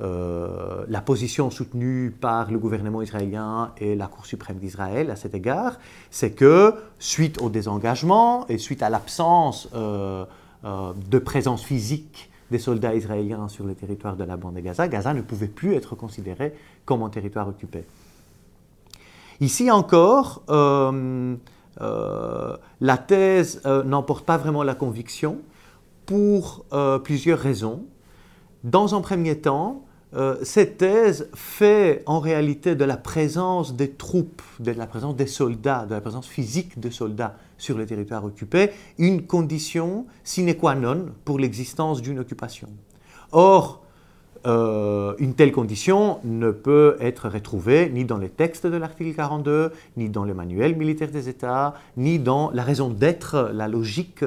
[0.00, 5.34] Euh, la position soutenue par le gouvernement israélien et la Cour suprême d'Israël à cet
[5.34, 5.78] égard,
[6.10, 10.24] c'est que suite au désengagement et suite à l'absence euh,
[10.64, 14.86] euh, de présence physique des soldats israéliens sur le territoire de la bande de Gaza,
[14.86, 17.84] Gaza ne pouvait plus être considéré comme un territoire occupé.
[19.40, 21.36] Ici encore, la
[23.06, 25.40] thèse n'emporte pas vraiment la conviction
[26.06, 26.64] pour
[27.04, 27.84] plusieurs raisons.
[28.64, 29.84] Dans un premier temps,
[30.42, 35.84] cette thèse fait en réalité de la présence des troupes, de la présence des soldats,
[35.86, 41.06] de la présence physique de soldats sur le territoire occupé, une condition sine qua non
[41.24, 42.68] pour l'existence d'une occupation.
[43.32, 43.82] Or,
[44.46, 49.72] euh, une telle condition ne peut être retrouvée ni dans les textes de l'article 42,
[49.96, 54.24] ni dans le manuel militaire des États, ni dans la raison d'être, la logique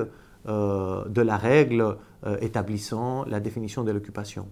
[0.48, 4.48] euh, de la règle euh, établissant la définition de l'occupation.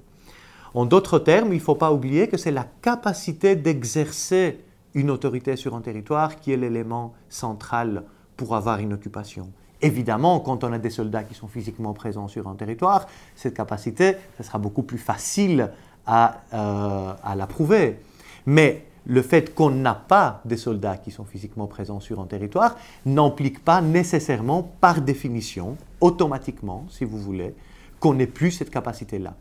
[0.73, 4.59] En d'autres termes, il ne faut pas oublier que c'est la capacité d'exercer
[4.93, 8.03] une autorité sur un territoire qui est l'élément central
[8.37, 9.49] pour avoir une occupation.
[9.81, 14.15] Évidemment, quand on a des soldats qui sont physiquement présents sur un territoire, cette capacité,
[14.37, 15.71] ce sera beaucoup plus facile
[16.05, 17.99] à, euh, à la prouver.
[18.45, 22.75] Mais le fait qu'on n'a pas des soldats qui sont physiquement présents sur un territoire
[23.05, 27.55] n'implique pas nécessairement, par définition, automatiquement, si vous voulez,
[27.99, 29.33] qu'on n'ait plus cette capacité-là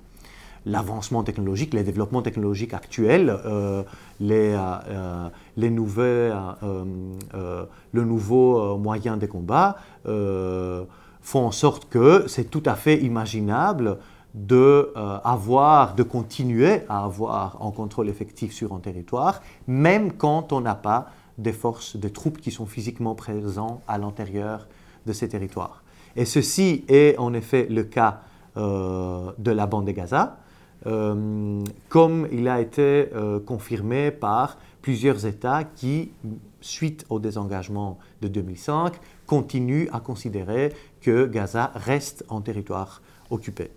[0.66, 3.82] l'avancement technologique, les développements technologiques actuels, euh,
[4.20, 12.50] les, euh, euh, les nouvelles, le nouveau moyen de combat font en sorte que c'est
[12.50, 13.98] tout à fait imaginable
[14.34, 14.92] de
[15.24, 20.74] avoir, de continuer à avoir un contrôle effectif sur un territoire, même quand on n'a
[20.74, 24.66] pas des forces, des troupes qui sont physiquement présentes à l'intérieur
[25.06, 25.82] de ces territoires.
[26.16, 28.20] Et ceci est en effet le cas
[28.56, 30.38] de la bande de Gaza,
[30.86, 36.12] euh, comme il a été euh, confirmé par plusieurs États qui,
[36.60, 38.94] suite au désengagement de 2005,
[39.26, 43.70] continuent à considérer que Gaza reste en territoire occupé.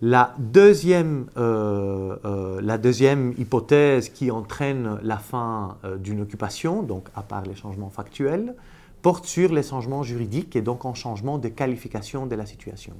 [0.00, 7.42] La deuxième, euh, la deuxième hypothèse qui entraîne la fin d'une occupation, donc à part
[7.42, 8.54] les changements factuels,
[9.02, 12.94] porte sur les changements juridiques et donc en changement de qualification de la situation.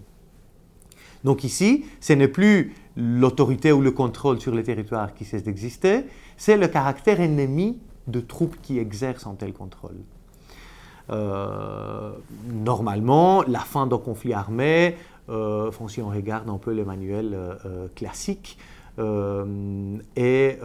[1.25, 6.05] Donc ici, ce n'est plus l'autorité ou le contrôle sur les territoires qui cesse d'exister,
[6.37, 9.97] c'est le caractère ennemi de troupes qui exercent un tel contrôle.
[11.11, 12.13] Euh,
[12.53, 14.97] normalement, la fin d'un conflit armé,
[15.29, 18.59] euh, si on regarde un peu le manuel euh, classique,
[20.17, 20.59] et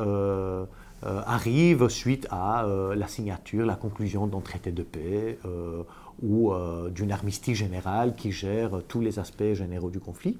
[1.03, 5.37] arrive suite à la signature, la conclusion d'un traité de paix
[6.23, 10.37] ou euh, d'une armistice générale qui gère tous les aspects généraux du conflit.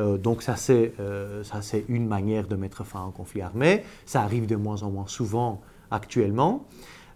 [0.00, 3.40] Euh, donc ça c'est, euh, ça c'est une manière de mettre fin à un conflit
[3.40, 3.84] armé.
[4.04, 6.66] Ça arrive de moins en moins souvent actuellement.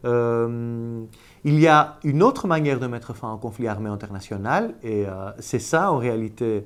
[0.05, 5.07] il y a une autre manière de mettre fin à un conflit armé international et
[5.41, 6.65] c'est ça en réalité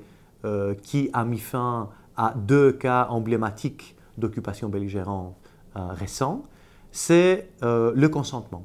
[0.82, 5.34] qui a mis fin à deux cas emblématiques d'occupation belligérante
[5.74, 6.42] récents.
[6.90, 8.64] C'est le consentement.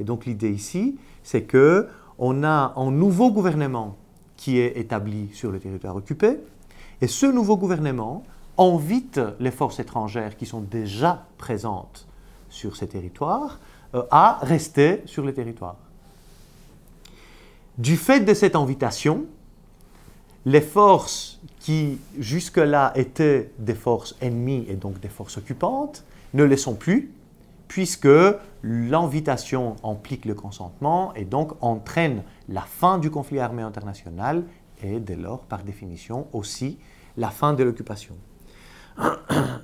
[0.00, 3.96] Et donc l'idée ici, c'est que on a un nouveau gouvernement
[4.36, 6.38] qui est établi sur le territoire occupé,
[7.00, 8.22] et ce nouveau gouvernement
[8.58, 12.06] invite les forces étrangères qui sont déjà présentes
[12.48, 13.58] sur ces territoires
[13.94, 15.76] euh, à rester sur le territoire.
[17.78, 19.24] Du fait de cette invitation,
[20.44, 26.04] les forces qui jusque-là étaient des forces ennemies et donc des forces occupantes
[26.34, 27.12] ne le sont plus,
[27.72, 28.06] puisque
[28.62, 34.44] l'invitation implique le consentement et donc entraîne la fin du conflit armé international
[34.82, 36.76] et dès lors, par définition, aussi
[37.16, 38.14] la fin de l'occupation.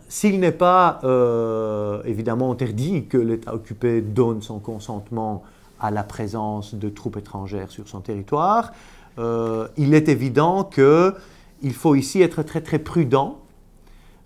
[0.09, 5.43] S'il n'est pas euh, évidemment interdit que l'État occupé donne son consentement
[5.79, 8.73] à la présence de troupes étrangères sur son territoire,
[9.19, 13.37] euh, il est évident qu'il faut ici être très très prudent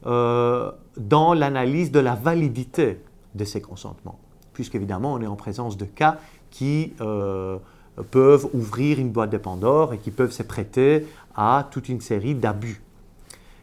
[0.06, 3.00] euh, dans l'analyse de la validité
[3.34, 4.18] de ces consentements,
[4.52, 6.18] puisqu'évidemment on est en présence de cas
[6.50, 7.58] qui euh,
[8.10, 12.34] peuvent ouvrir une boîte de Pandore et qui peuvent se prêter à toute une série
[12.34, 12.82] d'abus.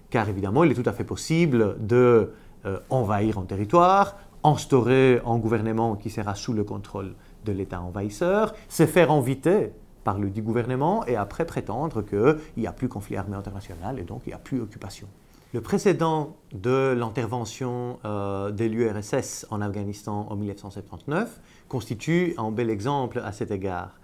[0.10, 2.32] Car évidemment, il est tout à fait possible de
[2.66, 7.14] euh, envahir un territoire, instaurer un gouvernement qui sera sous le contrôle
[7.46, 9.72] de l'État envahisseur, se faire inviter
[10.04, 14.04] par le dit gouvernement et après prétendre qu'il n'y a plus conflit armé international et
[14.04, 15.08] donc il n'y a plus occupation.
[15.52, 23.20] Le précédent de l'intervention euh, de l'URSS en Afghanistan en 1979 constitue un bel exemple
[23.26, 24.00] à cet égard.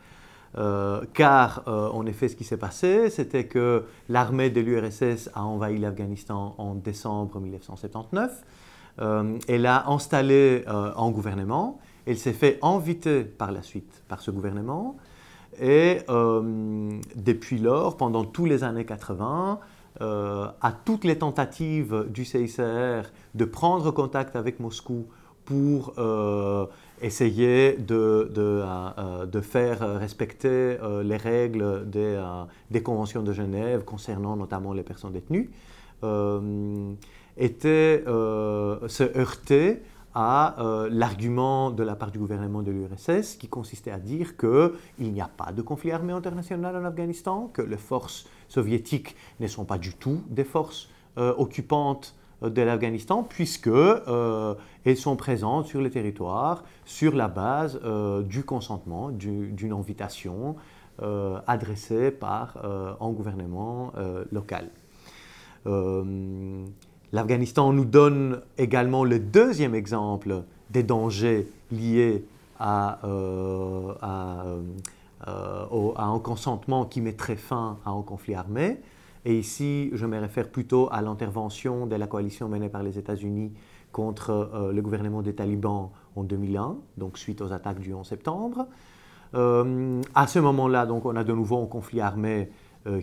[0.58, 5.44] Euh, car euh, en effet, ce qui s'est passé, c'était que l'armée de l'URSS a
[5.44, 8.44] envahi l'Afghanistan en décembre 1979.
[9.48, 11.80] elle a installé un gouvernement.
[12.08, 14.98] Elle s'est fait inviter par la suite par ce gouvernement.
[15.62, 16.00] Et
[17.16, 19.60] depuis lors, pendant tous les années 80,
[20.02, 25.08] euh, à toutes les tentatives du CICR de prendre contact avec Moscou
[25.46, 26.66] pour euh,
[27.02, 32.20] essayer de, de, de, faire respecter les règles des,
[32.72, 35.52] des, conventions de Genève concernant notamment les personnes détenues,
[37.38, 39.84] était, se heurter
[40.16, 45.12] à euh, l'argument de la part du gouvernement de l'URSS qui consistait à dire qu'il
[45.12, 49.66] n'y a pas de conflit armé international en Afghanistan, que les forces soviétiques ne sont
[49.66, 55.90] pas du tout des forces euh, occupantes euh, de l'Afghanistan, puisqu'elles sont présentes sur le
[55.90, 57.80] territoire sur la base
[58.26, 60.56] du consentement, d'une invitation
[61.48, 62.58] adressée par
[63.02, 63.92] un gouvernement
[64.32, 64.70] local.
[67.12, 72.26] L'Afghanistan nous donne également le deuxième exemple des dangers liés
[72.60, 73.00] à,
[75.28, 78.80] euh, euh, à, un consentement qui mettrait fin à un conflit armé.
[79.26, 83.54] Et ici, je me réfère plutôt à l'intervention de la coalition menée par les États-Unis
[83.92, 88.68] contre euh, le gouvernement des talibans en 2001, donc suite aux attaques du 11 septembre.
[89.34, 92.50] à ce moment-là, donc, on a de nouveau un conflit armé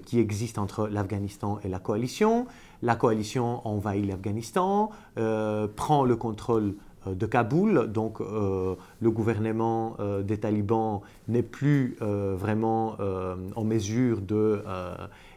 [0.06, 2.46] qui existe entre l'Afghanistan et la coalition.
[2.82, 9.96] La coalition envahit l'Afghanistan, euh, prend le contrôle euh, de Kaboul, donc euh, le gouvernement
[10.22, 12.96] des talibans n'est plus vraiment
[13.56, 14.62] en mesure de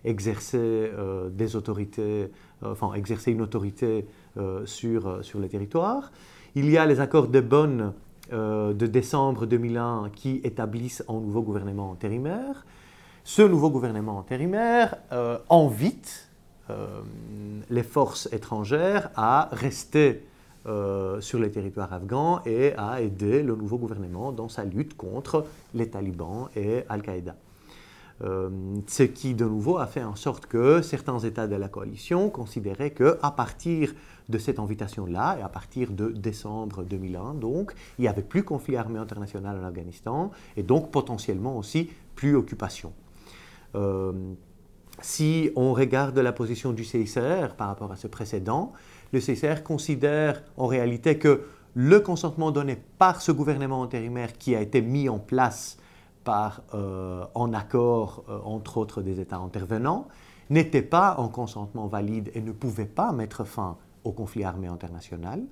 [0.03, 0.91] exercer
[1.31, 2.31] des autorités,
[2.63, 4.05] enfin exercer une autorité
[4.65, 6.11] sur, sur le territoire.
[6.55, 7.93] Il y a les accords de Bonn
[8.31, 12.65] de décembre 2001 qui établissent un nouveau gouvernement intérimaire.
[13.23, 14.95] Ce nouveau gouvernement intérimaire
[15.49, 16.29] invite
[16.71, 17.01] euh,
[17.69, 20.23] les forces étrangères à rester
[20.67, 25.45] euh, sur les territoires afghans et à aider le nouveau gouvernement dans sa lutte contre
[25.73, 27.35] les talibans et Al-Qaïda.
[28.23, 28.49] Euh,
[28.87, 32.91] ce qui, de nouveau, a fait en sorte que certains États de la coalition considéraient
[32.91, 33.93] qu'à partir
[34.29, 38.77] de cette invitation-là, et à partir de décembre 2001, donc, il n'y avait plus conflit
[38.77, 42.93] armé international en Afghanistan, et donc potentiellement aussi plus occupation
[45.01, 48.73] si on regarde la position du CICR par rapport à ce précédent,
[49.11, 51.43] le CICR considère en réalité que
[51.75, 55.77] le consentement donné par ce gouvernement intérimaire qui a été mis en place
[56.23, 60.07] par, euh, en accord, euh, entre autres, des États intervenants,
[60.49, 65.43] n'était pas un consentement valide et ne pouvait pas mettre fin au conflit armé international.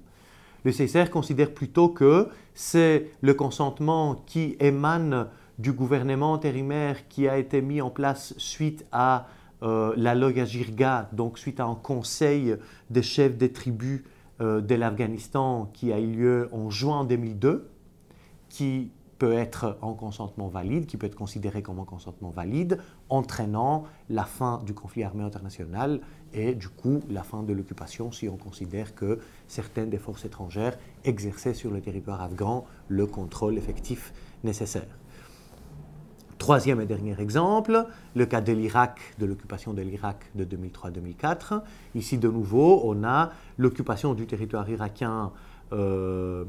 [0.63, 5.27] Le CICR considère plutôt que c'est le consentement qui émane
[5.59, 9.27] du gouvernement intérimaire qui a été mis en place suite à
[9.63, 12.55] euh, la Loga Jirga, donc suite à un conseil
[12.89, 14.03] des chefs des tribus
[14.41, 17.69] euh, de l'Afghanistan qui a eu lieu en juin 2002,
[18.49, 23.85] qui peut être en consentement valide, qui peut être considéré comme un consentement valide, entraînant
[24.09, 26.01] la fin du conflit armé international
[26.33, 30.77] et du coup la fin de l'occupation si on considère que certaines des forces étrangères
[31.05, 35.02] exerçaient sur le territoire afghan le contrôle effectif nécessaire.
[36.37, 41.61] Troisième et dernier exemple, le cas de l'Irak, de l'occupation de l'Irak de 2003-2004.
[41.95, 45.31] Ici, de nouveau, on a l'occupation du territoire irakien
[45.71, 46.43] euh,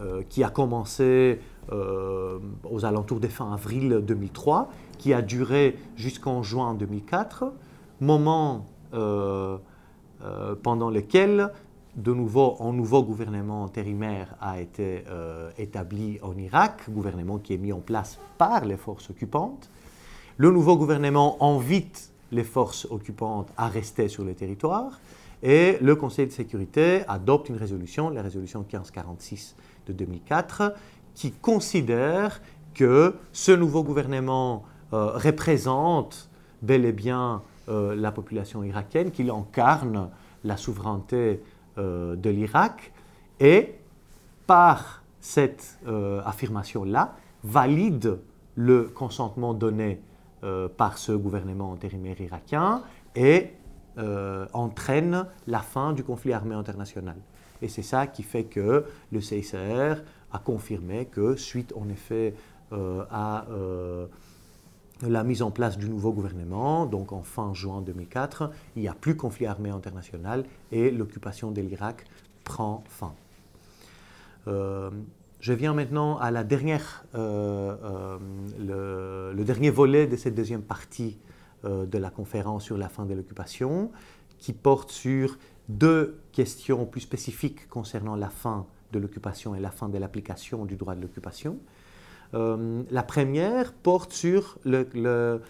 [0.00, 1.40] euh, qui a commencé
[1.72, 2.38] euh,
[2.70, 7.52] aux alentours des fin avril 2003, qui a duré jusqu'en juin 2004,
[8.00, 8.66] moment
[10.62, 11.50] pendant lequel
[11.98, 17.58] de nouveau, un nouveau gouvernement intérimaire a été euh, établi en Irak, gouvernement qui est
[17.58, 19.68] mis en place par les forces occupantes.
[20.36, 25.00] Le nouveau gouvernement invite les forces occupantes à rester sur le territoire
[25.42, 29.56] et le Conseil de sécurité adopte une résolution, la résolution 1546
[29.88, 30.74] de 2004,
[31.14, 32.40] qui considère
[32.74, 36.28] que ce nouveau gouvernement euh, représente
[36.62, 40.10] bel et bien euh, la population irakienne, qu'il incarne
[40.44, 41.40] la souveraineté
[41.78, 42.92] de l'Irak
[43.40, 43.74] et
[44.46, 47.14] par cette euh, affirmation-là
[47.44, 48.18] valide
[48.56, 50.00] le consentement donné
[50.42, 52.82] euh, par ce gouvernement intérimaire irakien
[53.14, 53.52] et
[54.52, 57.16] entraîne la fin du conflit armé international.
[57.60, 62.36] Et c'est ça qui fait que le CICR a confirmé que suite en effet
[62.70, 63.44] à
[65.02, 68.94] la mise en place du nouveau gouvernement, donc en fin juin 2004, il n'y a
[68.94, 72.04] plus conflit armé international et l'occupation de l'Irak
[72.44, 73.14] prend fin.
[74.48, 74.90] Euh,
[75.40, 78.18] je viens maintenant à la dernière, euh,
[78.60, 81.18] euh, le, dernier volet de cette deuxième partie
[81.64, 83.90] de la conférence sur la fin de l'occupation,
[84.38, 85.36] qui porte sur
[85.68, 90.76] deux questions plus spécifiques concernant la fin de l'occupation et la fin de l'application du
[90.76, 91.58] droit de l'occupation.
[92.34, 95.40] Euh, la première porte sur le,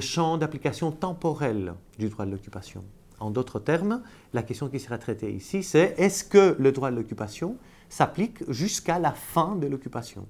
[0.00, 2.84] champ d'application temporel du droit de l'occupation.
[3.20, 6.96] En d'autres termes, la question qui sera traitée ici, c'est est-ce que le droit de
[6.96, 7.56] l'occupation
[7.88, 10.26] s'applique jusqu'à la fin de l'occupation?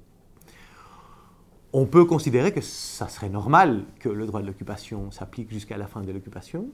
[1.72, 5.86] On peut considérer que ça serait normal que le droit de l'occupation s'applique jusqu'à la
[5.86, 6.68] fin de l'occupation.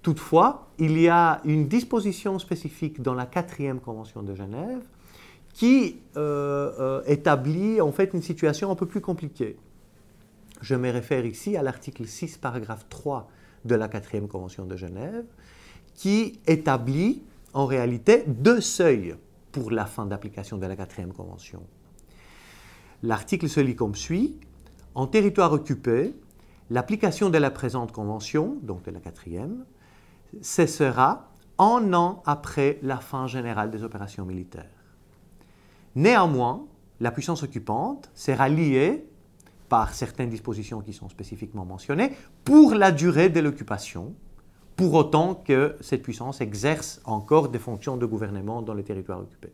[0.00, 4.82] Toutefois, il y a une disposition spécifique dans la quatrième convention de Genève
[5.52, 9.56] qui euh, euh, établit en fait une situation un peu plus compliquée.
[10.60, 13.28] Je me réfère ici à l'article 6, paragraphe 3
[13.64, 15.24] de la quatrième convention de Genève,
[15.94, 17.22] qui établit
[17.52, 19.16] en réalité deux seuils
[19.50, 21.62] pour la fin d'application de la quatrième convention.
[23.02, 24.38] L'article se lit comme suit.
[24.94, 26.14] En territoire occupé,
[26.70, 29.64] l'application de la présente convention, donc de la quatrième,
[30.40, 34.81] cessera un an après la fin générale des opérations militaires.
[35.94, 36.66] Néanmoins,
[37.00, 39.04] la puissance occupante sera liée
[39.68, 42.12] par certaines dispositions qui sont spécifiquement mentionnées
[42.44, 44.14] pour la durée de l'occupation,
[44.76, 49.52] pour autant que cette puissance exerce encore des fonctions de gouvernement dans le territoire occupé.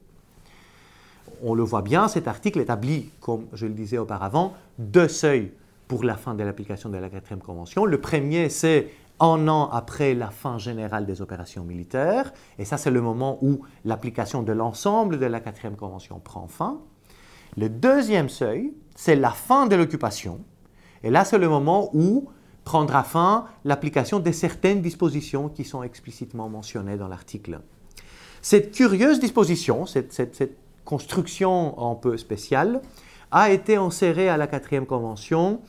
[1.42, 5.52] On le voit bien, cet article établit, comme je le disais auparavant, deux seuils
[5.86, 7.84] pour la fin de l'application de la quatrième convention.
[7.84, 8.90] Le premier, c'est
[9.20, 13.60] un an après la fin générale des opérations militaires, et ça c'est le moment où
[13.84, 16.80] l'application de l'ensemble de la quatrième convention prend fin.
[17.56, 20.40] Le deuxième seuil, c'est la fin de l'occupation,
[21.02, 22.28] et là c'est le moment où
[22.64, 27.60] prendra fin l'application de certaines dispositions qui sont explicitement mentionnées dans l'article.
[28.42, 32.82] Cette curieuse disposition, cette, cette construction un peu spéciale,
[33.30, 35.60] a été insérée à la quatrième convention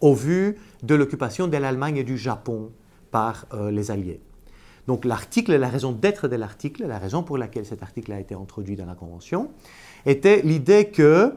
[0.00, 2.70] au vu de l'occupation de l'Allemagne et du Japon
[3.10, 4.20] par euh, les Alliés.
[4.86, 8.34] Donc l'article, la raison d'être de l'article, la raison pour laquelle cet article a été
[8.34, 9.50] introduit dans la Convention,
[10.06, 11.34] était l'idée que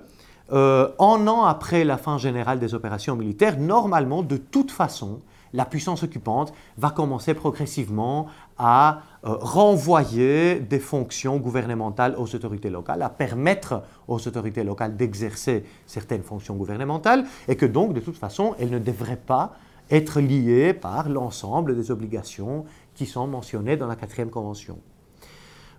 [0.51, 5.19] euh, un an après la fin générale des opérations militaires, normalement, de toute façon,
[5.53, 8.27] la puissance occupante va commencer progressivement
[8.57, 15.63] à euh, renvoyer des fonctions gouvernementales aux autorités locales, à permettre aux autorités locales d'exercer
[15.85, 19.53] certaines fonctions gouvernementales, et que donc, de toute façon, elles ne devraient pas
[19.91, 24.79] être liées par l'ensemble des obligations qui sont mentionnées dans la quatrième convention.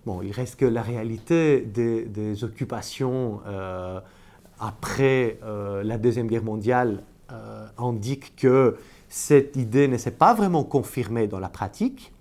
[0.05, 3.99] Bon, il reste que la réalité des, occupations euh,
[4.59, 7.03] après euh, la Deuxième Guerre mondiale
[7.77, 8.77] indique que
[9.15, 12.11] cette idée ne s'est pas vraiment confirmée dans la pratique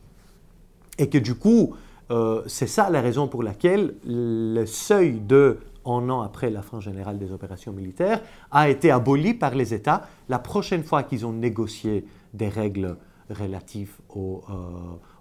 [0.96, 1.74] et que du coup,
[2.12, 6.78] euh, c'est ça la raison pour laquelle le seuil de un an après la fin
[6.78, 8.22] générale des opérations militaires
[8.52, 12.96] a été aboli par les États la prochaine fois qu'ils ont négocié des règles
[13.28, 14.54] relatives au, euh,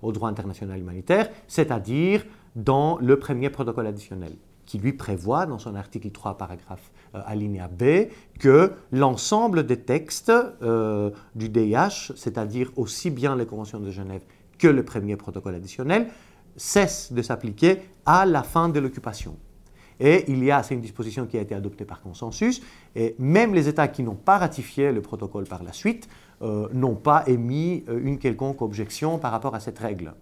[0.04, 2.24] au droit international humanitaire, c'est-à-dire
[2.56, 4.34] dans le premier protocole additionnel
[4.74, 8.10] qui lui prévoit dans son article 3, paragraphe euh, alinéa B,
[8.40, 10.32] que l'ensemble des textes
[10.64, 14.24] euh, du DIH, c'est-à-dire aussi bien les conventions de Genève
[14.58, 16.08] que le premier protocole additionnel,
[16.58, 19.38] cessent de s'appliquer à la fin de l'occupation.
[20.00, 22.60] Et il y a, c'est une disposition qui a été adoptée par consensus,
[22.96, 26.10] et même les États qui n'ont pas ratifié le protocole par la suite
[26.42, 30.16] euh, n'ont pas émis une quelconque objection par rapport à cette règle.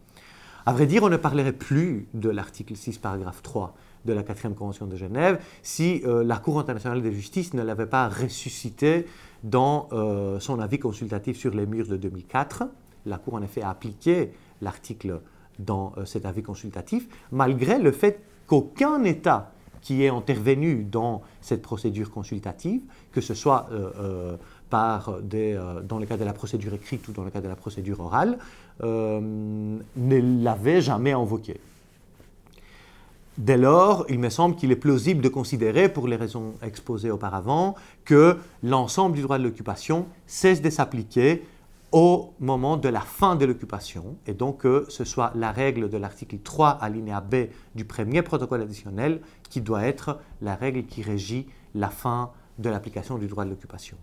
[0.66, 3.76] À vrai dire, on ne parlerait plus de l'article 6, paragraphe 3
[4.06, 7.86] de la quatrième convention de Genève si euh, la Cour internationale de justice ne l'avait
[7.86, 9.06] pas ressuscité
[9.44, 12.64] dans euh, son avis consultatif sur les murs de 2004.
[13.06, 14.32] La Cour en effet a appliqué
[14.62, 15.22] l'article
[15.60, 21.64] dans euh, cet avis consultatif, malgré le fait qu'aucun État qui est intervenu dans cette
[21.64, 22.82] procédure consultative,
[23.12, 23.68] que ce soit
[24.70, 27.56] par des, dans le cas de la procédure écrite ou dans le cas de la
[27.56, 28.38] procédure orale,
[28.84, 31.60] ne l'avait jamais invoqué.
[33.38, 37.76] Dès lors, il me semble qu'il est plausible de considérer, pour les raisons exposées auparavant,
[38.04, 41.44] que l'ensemble du droit de l'occupation cesse de s'appliquer
[41.94, 45.98] au moment de la fin de l'occupation, et donc que ce soit la règle de
[45.98, 51.48] l'article 3 alinéa B du premier protocole additionnel qui doit être la règle qui régit
[51.74, 53.98] la fin de l'application du droit de l'occupation.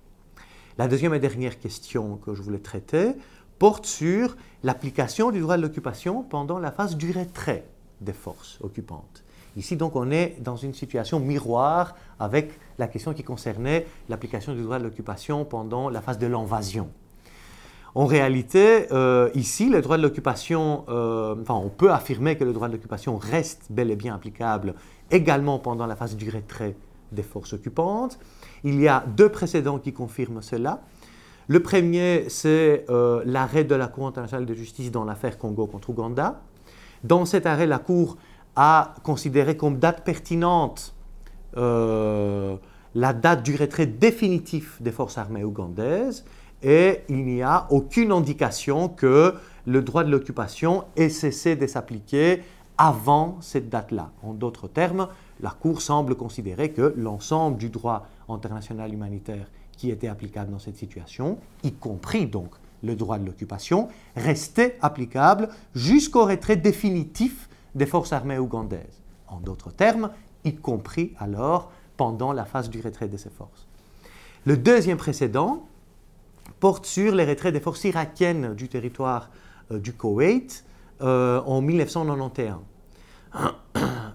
[0.78, 3.12] La deuxième et dernière question que je voulais traiter
[3.58, 7.66] porte sur l'application du droit de l'occupation pendant la phase du retrait
[8.00, 9.24] des forces occupantes.
[9.56, 14.62] Ici, donc, on est dans une situation miroir avec la question qui concernait l'application du
[14.62, 16.88] droit de l'occupation pendant la phase de l'invasion.
[17.94, 22.52] En réalité, euh, ici, le droit de l'occupation, euh, enfin, on peut affirmer que le
[22.52, 24.74] droit de l'occupation reste bel et bien applicable
[25.10, 26.76] également pendant la phase du retrait
[27.10, 28.18] des forces occupantes.
[28.62, 30.82] Il y a deux précédents qui confirment cela.
[31.48, 35.90] Le premier, c'est euh, l'arrêt de la Cour internationale de justice dans l'affaire Congo contre
[35.90, 36.42] Ouganda,
[37.04, 38.16] dans cet arrêt, la Cour
[38.56, 40.94] a considéré comme date pertinente
[41.56, 42.56] euh,
[42.94, 46.24] la date du retrait définitif des forces armées ougandaises
[46.62, 49.34] et il n'y a aucune indication que
[49.66, 52.42] le droit de l'occupation ait cessé de s'appliquer
[52.76, 54.10] avant cette date-là.
[54.22, 55.08] En d'autres termes,
[55.40, 59.46] la Cour semble considérer que l'ensemble du droit international humanitaire
[59.76, 62.50] qui était applicable dans cette situation, y compris donc
[62.82, 69.02] le droit de l'occupation, restait applicable jusqu'au retrait définitif des forces armées ougandaises.
[69.26, 70.10] En d'autres termes,
[70.44, 73.66] y compris alors pendant la phase du retrait de ces forces.
[74.46, 75.66] Le deuxième précédent
[76.60, 79.30] porte sur les retraits des forces irakiennes du territoire
[79.70, 80.64] euh, du Koweït
[81.02, 82.58] euh, en 1991.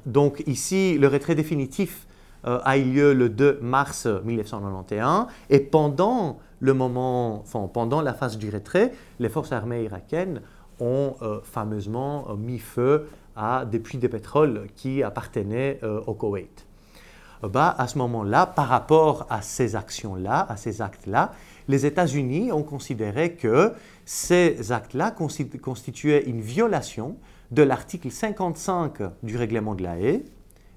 [0.05, 2.07] Donc ici, le retrait définitif
[2.45, 7.43] euh, a eu lieu le 2 mars 1991 et pendant le moment,
[7.74, 10.41] pendant la phase du retrait, les forces armées irakiennes
[10.80, 16.66] ont fameusement mis feu à des puits de pétrole qui appartenaient au Koweït.
[17.43, 21.34] Bah, à ce moment-là, par rapport à ces actions-là, à ces actes-là,
[21.68, 23.74] les États-Unis ont considéré que
[24.05, 27.18] ces actes-là constituaient une violation
[27.51, 30.24] de l'article 55 du règlement de la haie,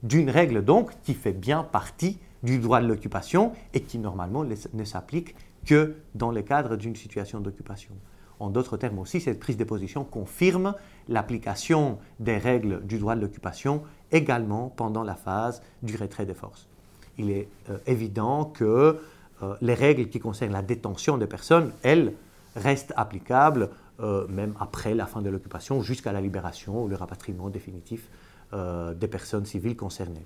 [0.03, 4.84] d'une règle donc qui fait bien partie du droit de l'occupation et qui normalement ne
[4.84, 7.92] s'applique que dans le cadre d'une situation d'occupation.
[8.38, 10.74] En d'autres termes aussi, cette prise de position confirme
[11.08, 16.68] l'application des règles du droit de l'occupation également pendant la phase du retrait des forces.
[17.18, 18.98] Il est euh, évident que
[19.42, 22.12] euh, les règles qui concernent la détention des personnes, elles,
[22.54, 23.68] restent applicables
[24.00, 28.08] euh, même après la fin de l'occupation, jusqu'à la libération ou le rapatriement définitif
[28.52, 30.24] des personnes civiles concernées.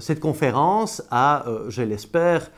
[0.00, 2.50] cette conférence a, je l'espère,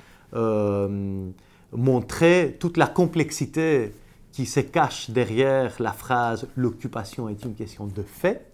[1.73, 3.93] montré toute la complexité
[4.33, 8.47] qui se cache derrière la phrase l'occupation est une question de fait.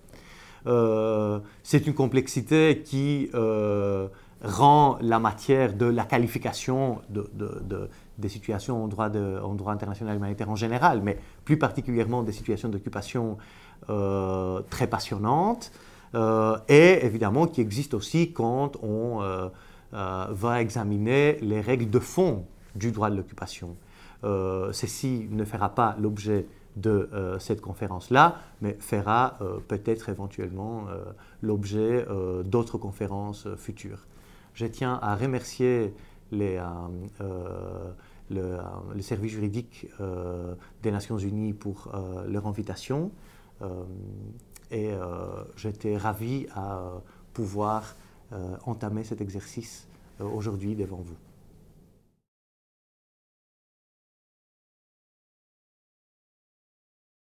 [1.63, 3.31] c'est une complexité qui
[4.43, 7.31] rend la matière de la qualification de,
[8.19, 12.69] des situations en droit, en droit, international humanitaire en général, mais plus particulièrement des situations
[12.69, 13.39] d'occupation
[13.89, 15.73] euh, très passionnantes,
[16.15, 19.49] euh, et évidemment qui existe aussi quand on euh,
[19.93, 23.77] va examiner les règles de fond du droit de l'occupation.
[24.23, 29.39] ceci ne fera pas l'objet de cette conférence-là, mais fera
[29.69, 30.87] peut-être éventuellement
[31.43, 32.07] l'objet
[32.45, 34.07] d'autres conférences futures.
[34.55, 35.95] Je tiens à remercier
[36.31, 36.65] les, euh,
[37.21, 37.93] euh,
[38.31, 38.59] le,
[38.95, 41.93] le, service juridique euh, des Nations Unies pour
[42.27, 43.11] leur invitation.
[44.71, 44.91] et
[45.57, 46.91] j'étais ravi à
[47.33, 47.95] pouvoir
[48.65, 49.87] entamer cet exercice
[50.21, 51.17] aujourd'hui devant vous.